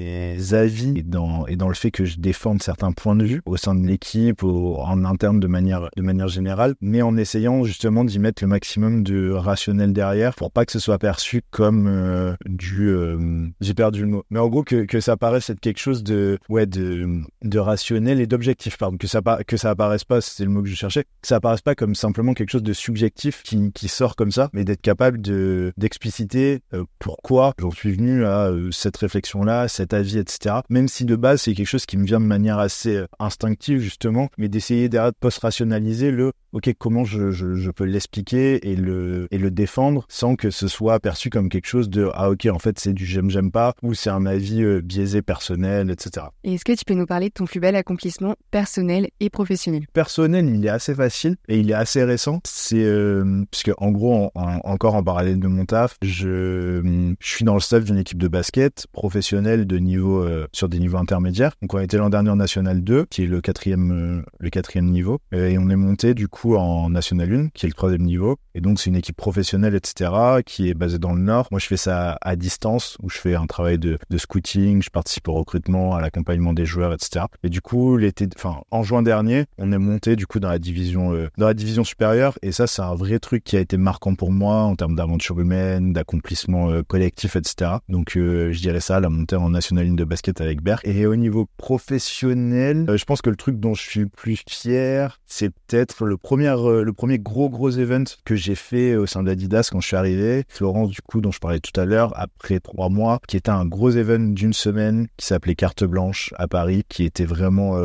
[0.53, 3.57] avis et dans, et dans le fait que je défende certains points de vue au
[3.57, 8.19] sein de l'équipe, en interne de manière, de manière générale, mais en essayant justement d'y
[8.19, 12.89] mettre le maximum de rationnel derrière pour pas que ce soit perçu comme euh, du...
[12.89, 14.25] Euh, j'ai perdu le mot.
[14.31, 18.21] Mais en gros, que, que ça paraisse être quelque chose de, ouais, de, de rationnel
[18.21, 21.05] et d'objectif, pardon, que ça, que ça apparaisse pas, c'est le mot que je cherchais,
[21.05, 24.51] que ça apparaisse pas comme simplement quelque chose de subjectif qui, qui sort comme ça,
[24.53, 29.95] mais d'être capable de d'expliciter euh, pourquoi j'en suis venu à euh, cette réflexion-là, cet
[29.95, 30.57] avis, etc.
[30.69, 33.81] Même si de base c'est quelque chose qui me vient de manière assez euh, instinctive
[33.81, 38.77] justement, mais d'essayer derrière de post-rationaliser le ok comment je, je, je peux l'expliquer et
[38.77, 42.49] le et le défendre sans que ce soit perçu comme quelque chose de ah ok
[42.53, 46.27] en fait c'est du j'aime j'aime pas ou c'est un avis biaisé personnel, etc.
[46.45, 49.87] Et est-ce que tu peux nous parler de ton plus bel accomplissement personnel et professionnel?
[49.93, 52.41] Personnel, il est assez facile et il est assez récent.
[52.45, 57.55] C'est euh, puisque en gros, encore en parallèle de mon taf, je, je suis dans
[57.55, 61.53] le staff d'une équipe de basket professionnelle de niveau euh, sur des niveaux intermédiaires.
[61.63, 64.87] Donc on été l'an dernier en National 2, qui est le quatrième euh, le quatrième
[64.87, 68.37] niveau, et on est monté du coup en National 1, qui est le troisième niveau.
[68.55, 70.11] Et donc c'est une équipe professionnelle, etc.,
[70.45, 71.49] qui est basée dans le Nord.
[71.51, 74.91] Moi, je fais ça à distance, où je fais un travail de, de scouting, je
[74.91, 77.27] participe au recrutement, à l'accompagnement des joueurs, etc.
[77.45, 80.59] Et du coup, l'été, enfin en juin dernier, on est monté du coup dans la
[80.59, 83.77] division euh, dans la division supérieure et ça c'est un vrai truc qui a été
[83.77, 87.73] marquant pour moi en termes d'aventure humaine, d'accomplissement collectif, etc.
[87.89, 90.87] Donc je dirais ça, la montée en National League de basket avec Berk.
[90.87, 95.51] Et au niveau professionnel, je pense que le truc dont je suis plus fier, c'est
[95.51, 99.69] peut-être le premier le premier gros gros event que j'ai fait au sein de l'Adidas
[99.71, 100.45] quand je suis arrivé.
[100.49, 103.67] Florence du coup dont je parlais tout à l'heure après trois mois, qui était un
[103.67, 107.77] gros event d'une semaine qui s'appelait Carte Blanche à Paris, qui était vraiment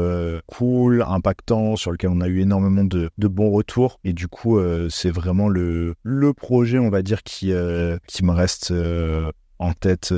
[0.47, 3.99] cool, impactant, sur lequel on a eu énormément de, bons retours.
[4.03, 8.23] Et du coup, euh, c'est vraiment le, le projet, on va dire, qui, euh, qui
[8.23, 10.13] me reste euh, en tête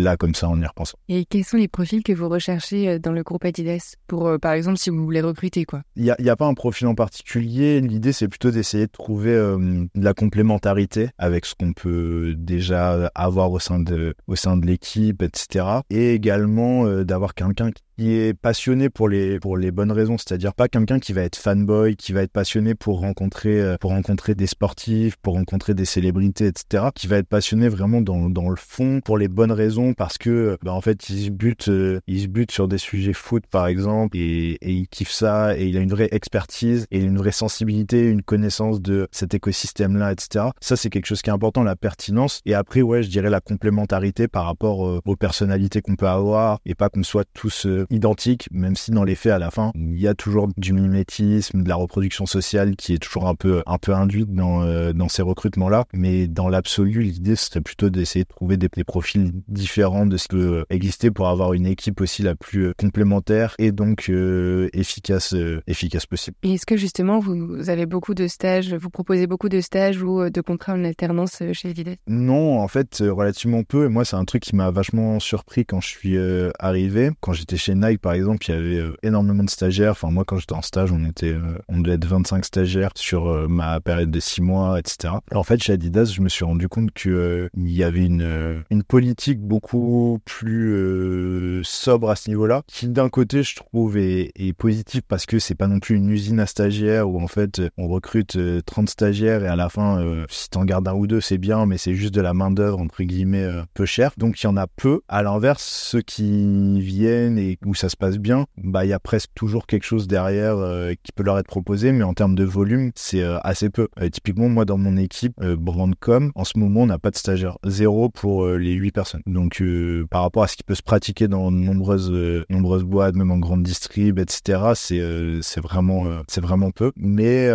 [0.00, 0.98] là comme ça en y repensant.
[1.08, 4.78] Et quels sont les profils que vous recherchez dans le groupe Adidas pour par exemple
[4.78, 5.82] si vous voulez recruter quoi?
[5.96, 8.92] Il n'y a, y a, pas un profil en particulier, l'idée c'est plutôt d'essayer de
[8.92, 14.56] trouver de la complémentarité avec ce qu'on peut déjà avoir au sein de, au sein
[14.56, 15.66] de l'équipe, etc.
[15.90, 20.54] Et également d'avoir quelqu'un qui qui est passionné pour les pour les bonnes raisons, c'est-à-dire
[20.54, 24.34] pas quelqu'un qui va être fanboy, qui va être passionné pour rencontrer euh, pour rencontrer
[24.34, 26.86] des sportifs, pour rencontrer des célébrités, etc.
[26.96, 30.58] Qui va être passionné vraiment dans dans le fond pour les bonnes raisons parce que
[30.62, 33.68] bah en fait il se bute euh, il se bute sur des sujets foot par
[33.68, 37.30] exemple et, et il kiffe ça et il a une vraie expertise et une vraie
[37.30, 40.46] sensibilité, une connaissance de cet écosystème là, etc.
[40.60, 43.40] Ça c'est quelque chose qui est important, la pertinence et après ouais je dirais la
[43.40, 48.48] complémentarité par rapport euh, aux personnalités qu'on peut avoir et pas qu'on soit tous identique,
[48.50, 51.68] même si dans les faits, à la fin, il y a toujours du mimétisme, de
[51.68, 55.22] la reproduction sociale qui est toujours un peu, un peu induite dans, euh, dans ces
[55.22, 55.84] recrutements-là.
[55.92, 60.36] Mais dans l'absolu, l'idée serait plutôt d'essayer de trouver des, profils différents de ce qui
[60.36, 65.34] peut exister pour avoir une équipe aussi la plus euh, complémentaire et donc euh, efficace,
[65.66, 66.36] efficace possible.
[66.42, 70.30] Et est-ce que justement, vous avez beaucoup de stages, vous proposez beaucoup de stages ou
[70.30, 73.84] de contrats en alternance chez Evidet Non, en fait, relativement peu.
[73.84, 76.16] Et moi, c'est un truc qui m'a vachement surpris quand je suis
[76.58, 77.10] arrivé.
[77.20, 79.92] Quand j'étais chez Nike, par exemple, il y avait euh, énormément de stagiaires.
[79.92, 83.28] Enfin, moi, quand j'étais en stage, on était, euh, on devait être 25 stagiaires sur
[83.28, 85.14] euh, ma période de 6 mois, etc.
[85.34, 88.82] en fait, chez Adidas, je me suis rendu compte que il y avait une, une
[88.82, 95.02] politique beaucoup plus sobre à ce niveau-là, qui d'un côté, je trouve, est, est positive
[95.06, 98.38] parce que c'est pas non plus une usine à stagiaires où en fait, on recrute
[98.64, 101.78] 30 stagiaires et à la fin, si t'en gardes un ou deux, c'est bien, mais
[101.78, 104.12] c'est juste de la main d'œuvre entre guillemets peu chère.
[104.16, 105.00] Donc il y en a peu.
[105.08, 108.98] À l'inverse, ceux qui viennent et où ça se passe bien, bah il y a
[108.98, 112.44] presque toujours quelque chose derrière euh, qui peut leur être proposé, mais en termes de
[112.44, 113.88] volume, c'est euh, assez peu.
[114.12, 118.08] typiquement, moi dans mon équipe Brandcom, en ce moment, on n'a pas de stagiaire, zéro
[118.08, 119.22] pour les huit personnes.
[119.26, 119.62] Donc
[120.10, 122.12] par rapport à ce qui peut se pratiquer dans de nombreuses
[122.50, 125.02] nombreuses boîtes, même en grande distrib, etc., c'est
[125.42, 126.92] c'est vraiment c'est vraiment peu.
[126.96, 127.50] Mais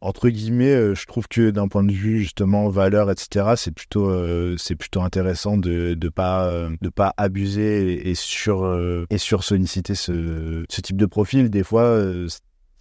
[0.00, 4.10] entre guillemets, je trouve que d'un point de vue justement valeur, etc., c'est plutôt
[4.56, 8.78] c'est plutôt intéressant de de pas de pas abuser et, sur
[9.10, 11.50] et sur solliciter ce, type de profil.
[11.50, 12.28] Des fois, euh,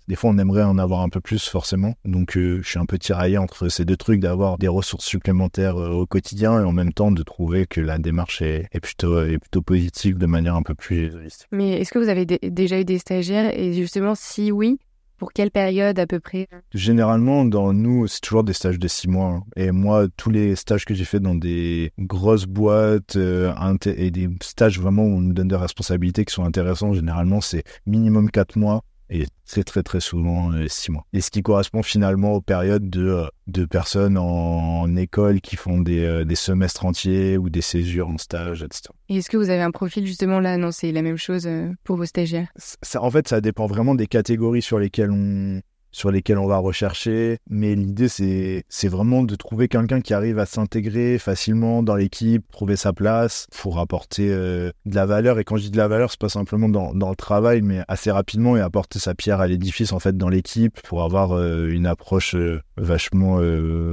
[0.08, 1.94] des fois, on aimerait en avoir un peu plus, forcément.
[2.04, 5.78] Donc, euh, je suis un peu tiraillé entre ces deux trucs, d'avoir des ressources supplémentaires
[5.78, 9.38] euh, au quotidien et en même temps de trouver que la démarche est, plutôt, est
[9.38, 11.12] plutôt positive de manière un peu plus
[11.52, 13.56] Mais est-ce que vous avez déjà eu des stagiaires?
[13.56, 14.80] Et justement, si oui,
[15.20, 16.48] pour quelle période à peu près?
[16.74, 19.34] Généralement, dans nous, c'est toujours des stages de six mois.
[19.34, 19.44] Hein.
[19.56, 23.54] Et moi, tous les stages que j'ai fait dans des grosses boîtes euh,
[23.86, 27.64] et des stages vraiment où on nous donne des responsabilités qui sont intéressants, généralement, c'est
[27.86, 31.06] minimum quatre mois et c'est très très souvent euh, six mois.
[31.14, 35.80] Et ce qui correspond finalement aux périodes de, euh, de personnes en, école qui font
[35.80, 38.90] des, euh, des, semestres entiers ou des césures en stage, etc.
[39.08, 41.50] Et est-ce que vous avez un profil justement là Non, c'est la même chose
[41.84, 42.50] pour vos stagiaires?
[42.58, 45.62] Ça, En fait, ça dépend vraiment des catégories sur lesquelles on,
[45.92, 47.40] sur lesquels on va rechercher.
[47.50, 52.44] Mais l'idée, c'est, c'est vraiment de trouver quelqu'un qui arrive à s'intégrer facilement dans l'équipe,
[52.52, 55.40] trouver sa place pour apporter euh, de la valeur.
[55.40, 57.82] Et quand je dis de la valeur, c'est pas simplement dans, dans le travail, mais
[57.88, 61.68] assez rapidement et apporter sa pierre à l'édifice, en fait, dans l'équipe pour avoir euh,
[61.70, 63.40] une approche euh, vachement,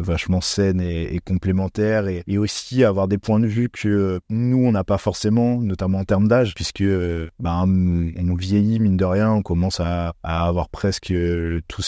[0.01, 4.73] vachement saine et, complémentaire et, et, aussi avoir des points de vue que nous, on
[4.73, 6.85] n'a pas forcément, notamment en termes d'âge, puisque
[7.41, 11.13] bah, on vieillit, mine de rien, on commence à, à avoir presque
[11.67, 11.83] tout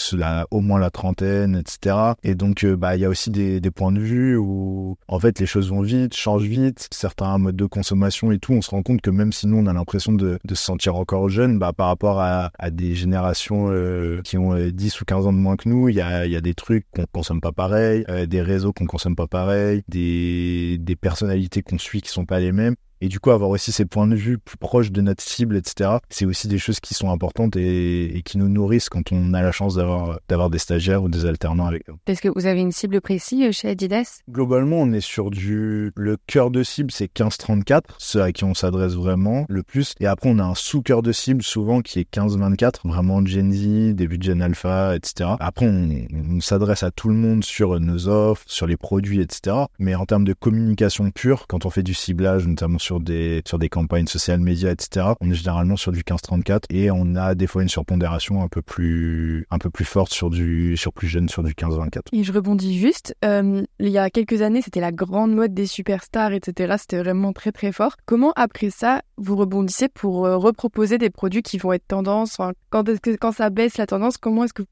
[0.51, 1.95] au moins la trentaine, etc.
[2.23, 5.39] Et donc, euh, bah, il y a aussi des, points de vue où, en fait,
[5.39, 8.53] les choses vont vite, changent vite, certains modes de consommation et tout.
[8.53, 11.29] On se rend compte que même si nous, on a l'impression de, se sentir encore
[11.29, 15.33] jeune, bah, par rapport à, des générations euh, qui ont 10 euh, ou 15 ans
[15.33, 18.05] de moins que nous, il y a, y a des trucs qu'on consomme pas pareil,
[18.27, 22.51] des réseaux qu'on consomme pas pareil, des, des personnalités qu'on suit qui sont pas les
[22.51, 25.55] mêmes et du coup avoir aussi ces points de vue plus proches de notre cible,
[25.55, 25.97] etc.
[26.09, 29.51] C'est aussi des choses qui sont importantes et, qui nous nourrissent quand on a la
[29.51, 31.95] chance d'avoir d'avoir des stagiaires ou des alternants avec nous.
[32.07, 34.21] Est-ce que vous avez une cible précise chez Adidas?
[34.29, 38.53] Globalement, on est sur du le cœur de cible, c'est 15-34, ceux à qui on
[38.53, 39.95] s'adresse vraiment le plus.
[39.99, 43.95] Et après, on a un sous-cœur de cible souvent qui est 15-24, vraiment Gen Z,
[43.95, 45.31] début de Gen Alpha, etc.
[45.39, 49.55] Après, on, on s'adresse à tout le monde sur nos offres, sur les produits, etc.
[49.79, 53.43] Mais en termes de communication pure, quand on fait du ciblage, notamment sur sur des,
[53.45, 55.09] sur des campagnes sociales médias, etc.
[55.21, 58.63] On est généralement sur du 15-34 et on a des fois une surpondération un peu
[58.63, 61.99] plus, un peu plus forte sur du, sur plus jeune, sur du 15-24.
[62.13, 65.67] Et je rebondis juste, euh, il y a quelques années, c'était la grande mode des
[65.67, 66.77] superstars, etc.
[66.79, 67.95] C'était vraiment très très fort.
[68.07, 72.37] Comment après ça, vous rebondissez pour euh, reproposer des produits qui vont être tendance?
[72.71, 72.83] Quand,
[73.21, 74.63] quand ça baisse la tendance, comment est-ce que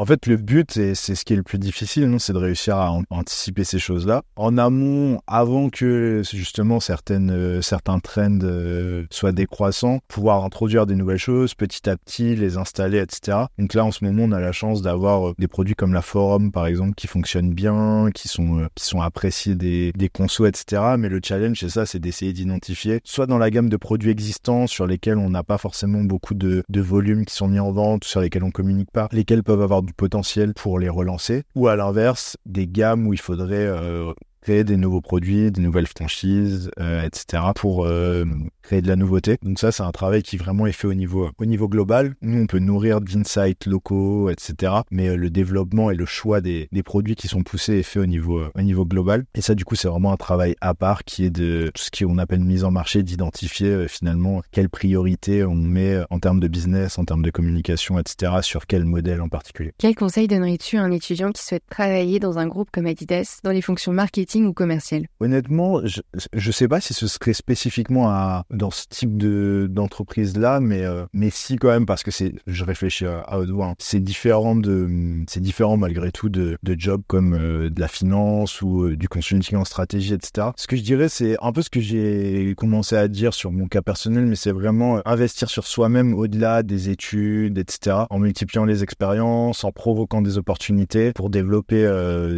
[0.00, 2.74] en fait, le but, et c'est ce qui est le plus difficile, c'est de réussir
[2.78, 4.22] à anticiper ces choses-là.
[4.34, 10.94] En amont, avant que justement certaines, euh, certains trends euh, soient décroissants, pouvoir introduire des
[10.94, 13.40] nouvelles choses petit à petit, les installer, etc.
[13.58, 16.00] Donc là, en ce moment, on a la chance d'avoir euh, des produits comme la
[16.00, 20.94] Forum, par exemple, qui fonctionnent bien, qui sont, qui sont appréciés des, des consos, etc.
[20.98, 24.66] Mais le challenge, c'est ça, c'est d'essayer d'identifier, soit dans la gamme de produits existants
[24.66, 28.04] sur lesquels on n'a pas forcément beaucoup de, de volumes qui sont mis en vente,
[28.04, 32.36] sur lesquels on communique pas, lesquels peuvent avoir potentiel pour les relancer, ou à l'inverse,
[32.46, 37.42] des gammes où il faudrait euh, créer des nouveaux produits, des nouvelles franchises, euh, etc.
[37.54, 38.24] pour euh,
[38.70, 39.36] créer de la nouveauté.
[39.42, 42.14] Donc ça, c'est un travail qui vraiment est fait au niveau au niveau global.
[42.22, 44.74] Nous, on peut nourrir d'insights locaux, etc.
[44.92, 47.98] Mais euh, le développement et le choix des, des produits qui sont poussés est fait
[47.98, 49.24] au niveau au niveau global.
[49.34, 51.90] Et ça, du coup, c'est vraiment un travail à part qui est de tout ce
[52.04, 56.96] qu'on appelle mise en marché, d'identifier finalement quelles priorités on met en termes de business,
[56.96, 58.34] en termes de communication, etc.
[58.42, 59.72] Sur quel modèle en particulier.
[59.78, 63.50] Quel conseil donnerais-tu à un étudiant qui souhaite travailler dans un groupe comme Adidas dans
[63.50, 66.02] les fonctions marketing ou commercial Honnêtement, je
[66.34, 71.06] ne sais pas si ce serait spécifiquement à, dans ce type de d'entreprise-là, mais, euh,
[71.14, 73.74] mais si quand même, parce que c'est, je réfléchis à, à haute hein.
[73.78, 78.60] c'est différent, de, c'est différent malgré tout de, de jobs comme euh, de la finance
[78.60, 80.48] ou euh, du consulting en stratégie, etc.
[80.56, 83.66] Ce que je dirais, c'est un peu ce que j'ai commencé à dire sur mon
[83.66, 88.82] cas personnel, mais c'est vraiment investir sur soi-même au-delà des études, etc., en multipliant les
[88.82, 91.80] expériences, en provoquant des opportunités pour développer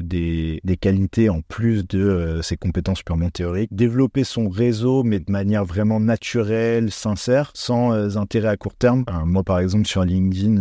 [0.05, 3.75] des, des qualités en plus de ses compétences purement théoriques.
[3.75, 9.05] Développer son réseau, mais de manière vraiment naturelle, sincère, sans intérêt à court terme.
[9.25, 10.57] moi, par exemple, sur LinkedIn,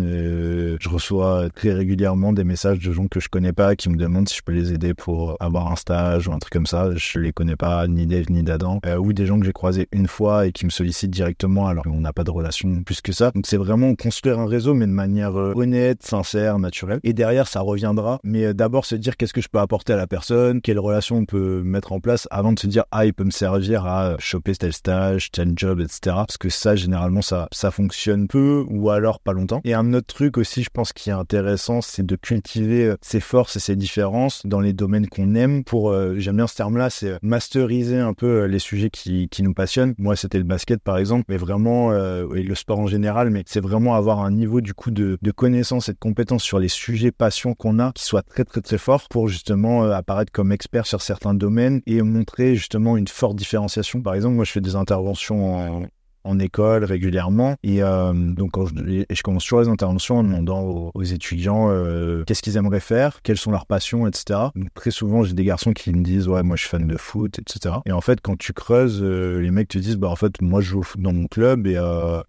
[0.80, 4.30] je reçois très régulièrement des messages de gens que je connais pas qui me demandent
[4.30, 6.90] si je peux les aider pour avoir un stage ou un truc comme ça.
[6.96, 8.80] Je les connais pas, ni Dave ni d'Adam.
[9.00, 12.02] ou des gens que j'ai croisés une fois et qui me sollicitent directement alors qu'on
[12.02, 13.32] n'a pas de relation plus que ça.
[13.32, 17.00] Donc c'est vraiment construire un réseau, mais de manière honnête, sincère, naturelle.
[17.04, 18.20] Et derrière, ça reviendra.
[18.24, 21.26] Mais d'abord, se dire qu'est-ce que je peux apporter à la personne, quelle relation on
[21.26, 24.56] peut mettre en place avant de se dire ah il peut me servir à choper
[24.56, 26.00] tel stage, tel job, etc.
[26.04, 29.62] Parce que ça généralement ça ça fonctionne peu ou alors pas longtemps.
[29.64, 33.20] Et un autre truc aussi je pense qui est intéressant c'est de cultiver euh, ses
[33.20, 35.64] forces et ses différences dans les domaines qu'on aime.
[35.64, 39.30] Pour euh, j'aime bien ce terme là c'est masteriser un peu euh, les sujets qui
[39.30, 39.94] qui nous passionnent.
[39.98, 43.62] Moi c'était le basket par exemple mais vraiment et le sport en général mais c'est
[43.62, 47.12] vraiment avoir un niveau du coup de de connaissance et de compétences sur les sujets
[47.12, 50.86] passion qu'on a qui soit très très très fort pour justement euh, apparaître comme expert
[50.86, 54.02] sur certains domaines et montrer justement une forte différenciation.
[54.02, 55.92] Par exemple, moi je fais des interventions en,
[56.24, 57.56] en école régulièrement.
[57.64, 62.24] Et euh, donc, quand je, je commence toujours les interventions en demandant aux, étudiants euh,
[62.26, 64.40] qu'est-ce qu'ils aimeraient faire, quelles sont leurs passions, etc.
[64.56, 66.98] Donc, très souvent, j'ai des garçons qui me disent ouais, moi, je suis fan de
[66.98, 67.76] foot, etc.
[67.86, 70.62] Et en fait, quand tu creuses, euh, les mecs te disent bah en fait, moi,
[70.62, 71.80] je joue au foot dans mon club et,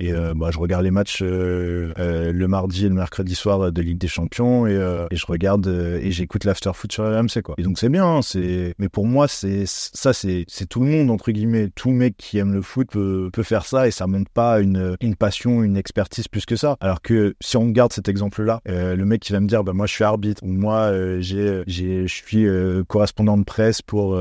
[0.01, 4.09] et bah, je regarde les matchs le mardi et le mercredi soir de Ligue des
[4.09, 4.75] Champions et,
[5.11, 7.55] et je regarde et j'écoute l'after foot sur RMC quoi.
[7.59, 11.11] Et donc c'est bien, hein, c'est mais pour moi c'est ça c'est tout le monde
[11.11, 14.31] entre guillemets, tout mec qui aime le foot peut peut faire ça et ça montre
[14.31, 16.77] pas une, une passion, une expertise plus que ça.
[16.81, 19.73] Alors que si on garde cet exemple-là, euh, le mec qui va me dire, bah,
[19.73, 23.83] moi je suis arbitre, ou moi euh, j'ai, j'ai, je suis euh, correspondant de presse
[23.83, 24.19] pour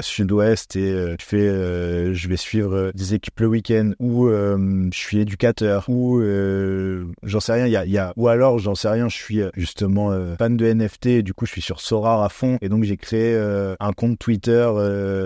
[0.00, 5.88] Sud-Ouest et je fais, je vais suivre des équipes le week-end, ou je suis éducateur,
[5.88, 6.20] ou
[7.22, 10.56] j'en sais rien, il y a, ou alors j'en sais rien, je suis justement fan
[10.56, 13.36] de NFT, et du coup je suis sur Sorar à fond, et donc j'ai créé
[13.78, 14.70] un compte Twitter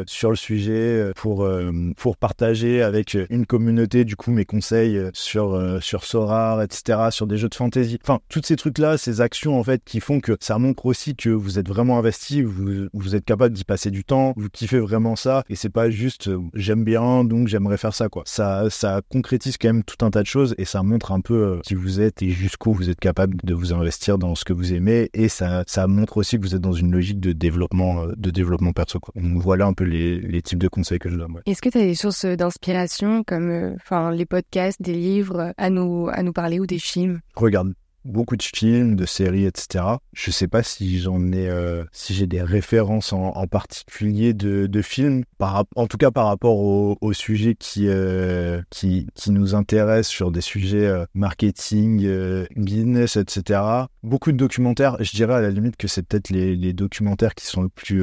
[0.06, 1.48] sur le sujet pour
[1.96, 7.10] pour partager avec une communauté du coup mes conseils euh, sur euh, sur Sorar, etc.,
[7.10, 7.98] sur des jeux de fantasy.
[8.02, 11.14] Enfin, toutes ces trucs là, ces actions en fait qui font que ça montre aussi
[11.14, 14.78] que vous êtes vraiment investi, vous vous êtes capable d'y passer du temps, vous kiffez
[14.78, 18.22] vraiment ça et c'est pas juste euh, j'aime bien donc j'aimerais faire ça quoi.
[18.24, 21.60] Ça ça concrétise quand même tout un tas de choses et ça montre un peu
[21.62, 24.72] qui vous êtes et jusqu'où vous êtes capable de vous investir dans ce que vous
[24.72, 28.30] aimez et ça ça montre aussi que vous êtes dans une logique de développement de
[28.30, 29.12] développement perso quoi.
[29.14, 31.34] Donc voilà un peu les, les types de conseils que je donne.
[31.44, 35.70] Est-ce que tu as des sources d'inspiration comme euh, enfin les podcasts, des livres à
[35.70, 37.74] nous à nous parler ou des films Regarde
[38.04, 39.84] beaucoup de films, de séries, etc.
[40.12, 45.24] Je sais pas si j'en ai, euh, si j'ai des références en, particulier de, films,
[45.40, 50.40] en tout cas par rapport aux au sujets qui, euh, qui, nous intéressent sur des
[50.40, 53.60] sujets euh, marketing, business, etc.
[54.02, 54.96] Beaucoup de documentaires.
[55.00, 58.02] Je dirais à la limite que c'est peut-être les, les, documentaires qui sont le plus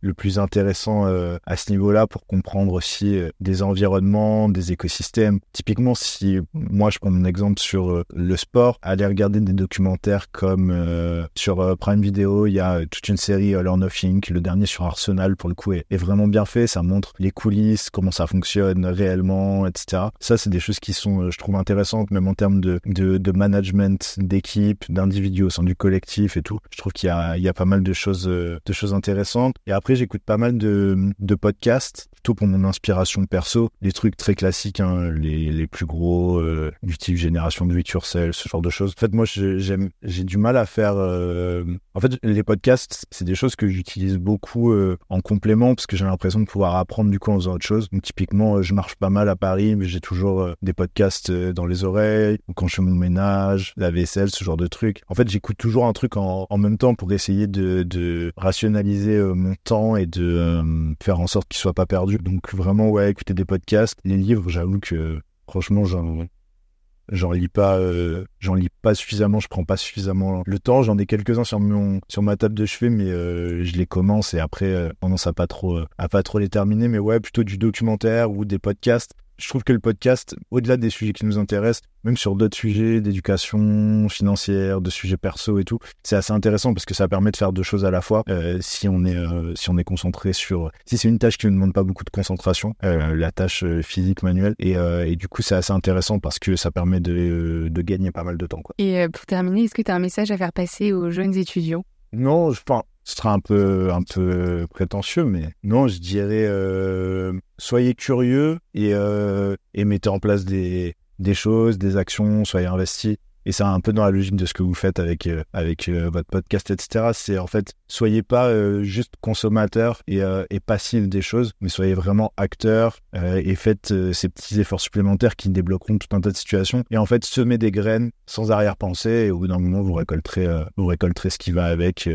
[0.00, 5.40] le plus intéressant à ce niveau-là pour comprendre aussi des environnements, des écosystèmes.
[5.52, 10.70] Typiquement, si moi je prends mon exemple sur le sport, aller regarder des documentaires comme
[10.70, 14.40] euh, sur euh, Prime Video, il y a toute une série All or Nothing, le
[14.40, 18.10] dernier sur Arsenal pour le coup est, vraiment bien fait, ça montre les coulisses, comment
[18.10, 20.04] ça fonctionne réellement, etc.
[20.20, 23.32] Ça c'est des choses qui sont, euh, je trouve intéressantes, même en termes de, de,
[23.32, 26.58] management d'équipe, d'individus au sein du collectif et tout.
[26.70, 29.56] Je trouve qu'il y y a pas mal de choses, de choses intéressantes.
[29.66, 34.80] Et après j'écoute pas mal de, podcasts, pour mon inspiration perso, des trucs très classiques,
[34.80, 36.42] hein, les, les plus gros,
[36.82, 38.92] du type génération de 8 yourself, ce genre de choses.
[38.96, 40.94] En fait, moi, j'aime, j'ai du mal à faire.
[40.96, 45.86] Euh, en fait, les podcasts, c'est des choses que j'utilise beaucoup euh, en complément parce
[45.86, 47.88] que j'ai l'impression de pouvoir apprendre du coup en faisant autre chose.
[47.90, 51.66] Donc, typiquement, euh, je marche pas mal à Paris, mais j'ai toujours des podcasts dans
[51.66, 55.02] les oreilles ou quand je fais mon ménage, la vaisselle, ce genre de trucs.
[55.08, 59.18] En fait, j'écoute toujours un truc en, en même temps pour essayer de, de rationaliser
[59.34, 62.15] mon temps et de faire en sorte qu'il soit pas perdu.
[62.18, 68.24] Donc, vraiment, ouais, écouter des podcasts, les livres, j'avoue que franchement, j'en lis pas euh,
[68.40, 70.82] j'en lis pas suffisamment je prends pas suffisamment le temps.
[70.82, 73.86] J'en ai quelques uns sur mon sur ma table de chevet mais euh, je les
[73.86, 76.88] commence et après euh, tendance à pas trop à pas trop les terminer.
[76.88, 80.90] Mais ouais plutôt du documentaire ou des podcasts je trouve que le podcast, au-delà des
[80.90, 85.78] sujets qui nous intéressent, même sur d'autres sujets d'éducation financière, de sujets perso et tout,
[86.02, 88.22] c'est assez intéressant parce que ça permet de faire deux choses à la fois.
[88.28, 91.46] Euh, si on est euh, si on est concentré sur, si c'est une tâche qui
[91.46, 95.42] ne demande pas beaucoup de concentration, euh, la tâche physique manuelle, et, et du coup
[95.42, 98.62] c'est assez intéressant parce que ça permet de, de gagner pas mal de temps.
[98.62, 98.74] Quoi.
[98.78, 101.84] Et pour terminer, est-ce que tu as un message à faire passer aux jeunes étudiants?
[102.12, 107.32] Non, je pense ce sera un peu un peu prétentieux, mais non, je dirais euh,
[107.56, 113.16] soyez curieux et, euh, et mettez en place des, des choses, des actions, soyez investis.
[113.44, 116.28] et c'est un peu dans la logique de ce que vous faites avec avec votre
[116.28, 117.10] podcast, etc.
[117.12, 118.52] C'est en fait, soyez pas
[118.82, 120.20] juste consommateur et,
[120.50, 125.48] et passif des choses, mais soyez vraiment acteur et faites ces petits efforts supplémentaires qui
[125.48, 126.82] débloqueront tout un tas de situations.
[126.90, 130.48] Et en fait, semez des graines sans arrière-pensée, et au bout d'un moment, vous récolterez
[130.76, 132.08] vous récolterez ce qui va avec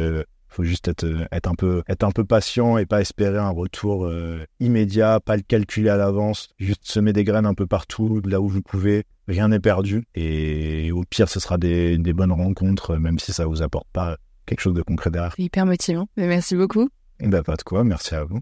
[0.51, 3.49] faut juste être, euh, être, un peu, être un peu patient et pas espérer un
[3.49, 8.21] retour euh, immédiat, pas le calculer à l'avance, juste semer des graines un peu partout,
[8.25, 9.05] là où vous pouvez.
[9.27, 10.03] Rien n'est perdu.
[10.13, 14.17] Et au pire, ce sera des, des bonnes rencontres, même si ça vous apporte pas
[14.45, 15.33] quelque chose de concret derrière.
[15.37, 16.07] C'est hyper motivant.
[16.17, 16.89] Mais merci beaucoup.
[17.21, 17.83] Bah, pas de quoi.
[17.83, 18.39] Merci à vous.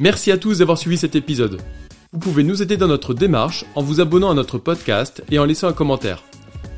[0.00, 1.60] Merci à tous d'avoir suivi cet épisode.
[2.12, 5.44] Vous pouvez nous aider dans notre démarche en vous abonnant à notre podcast et en
[5.44, 6.24] laissant un commentaire.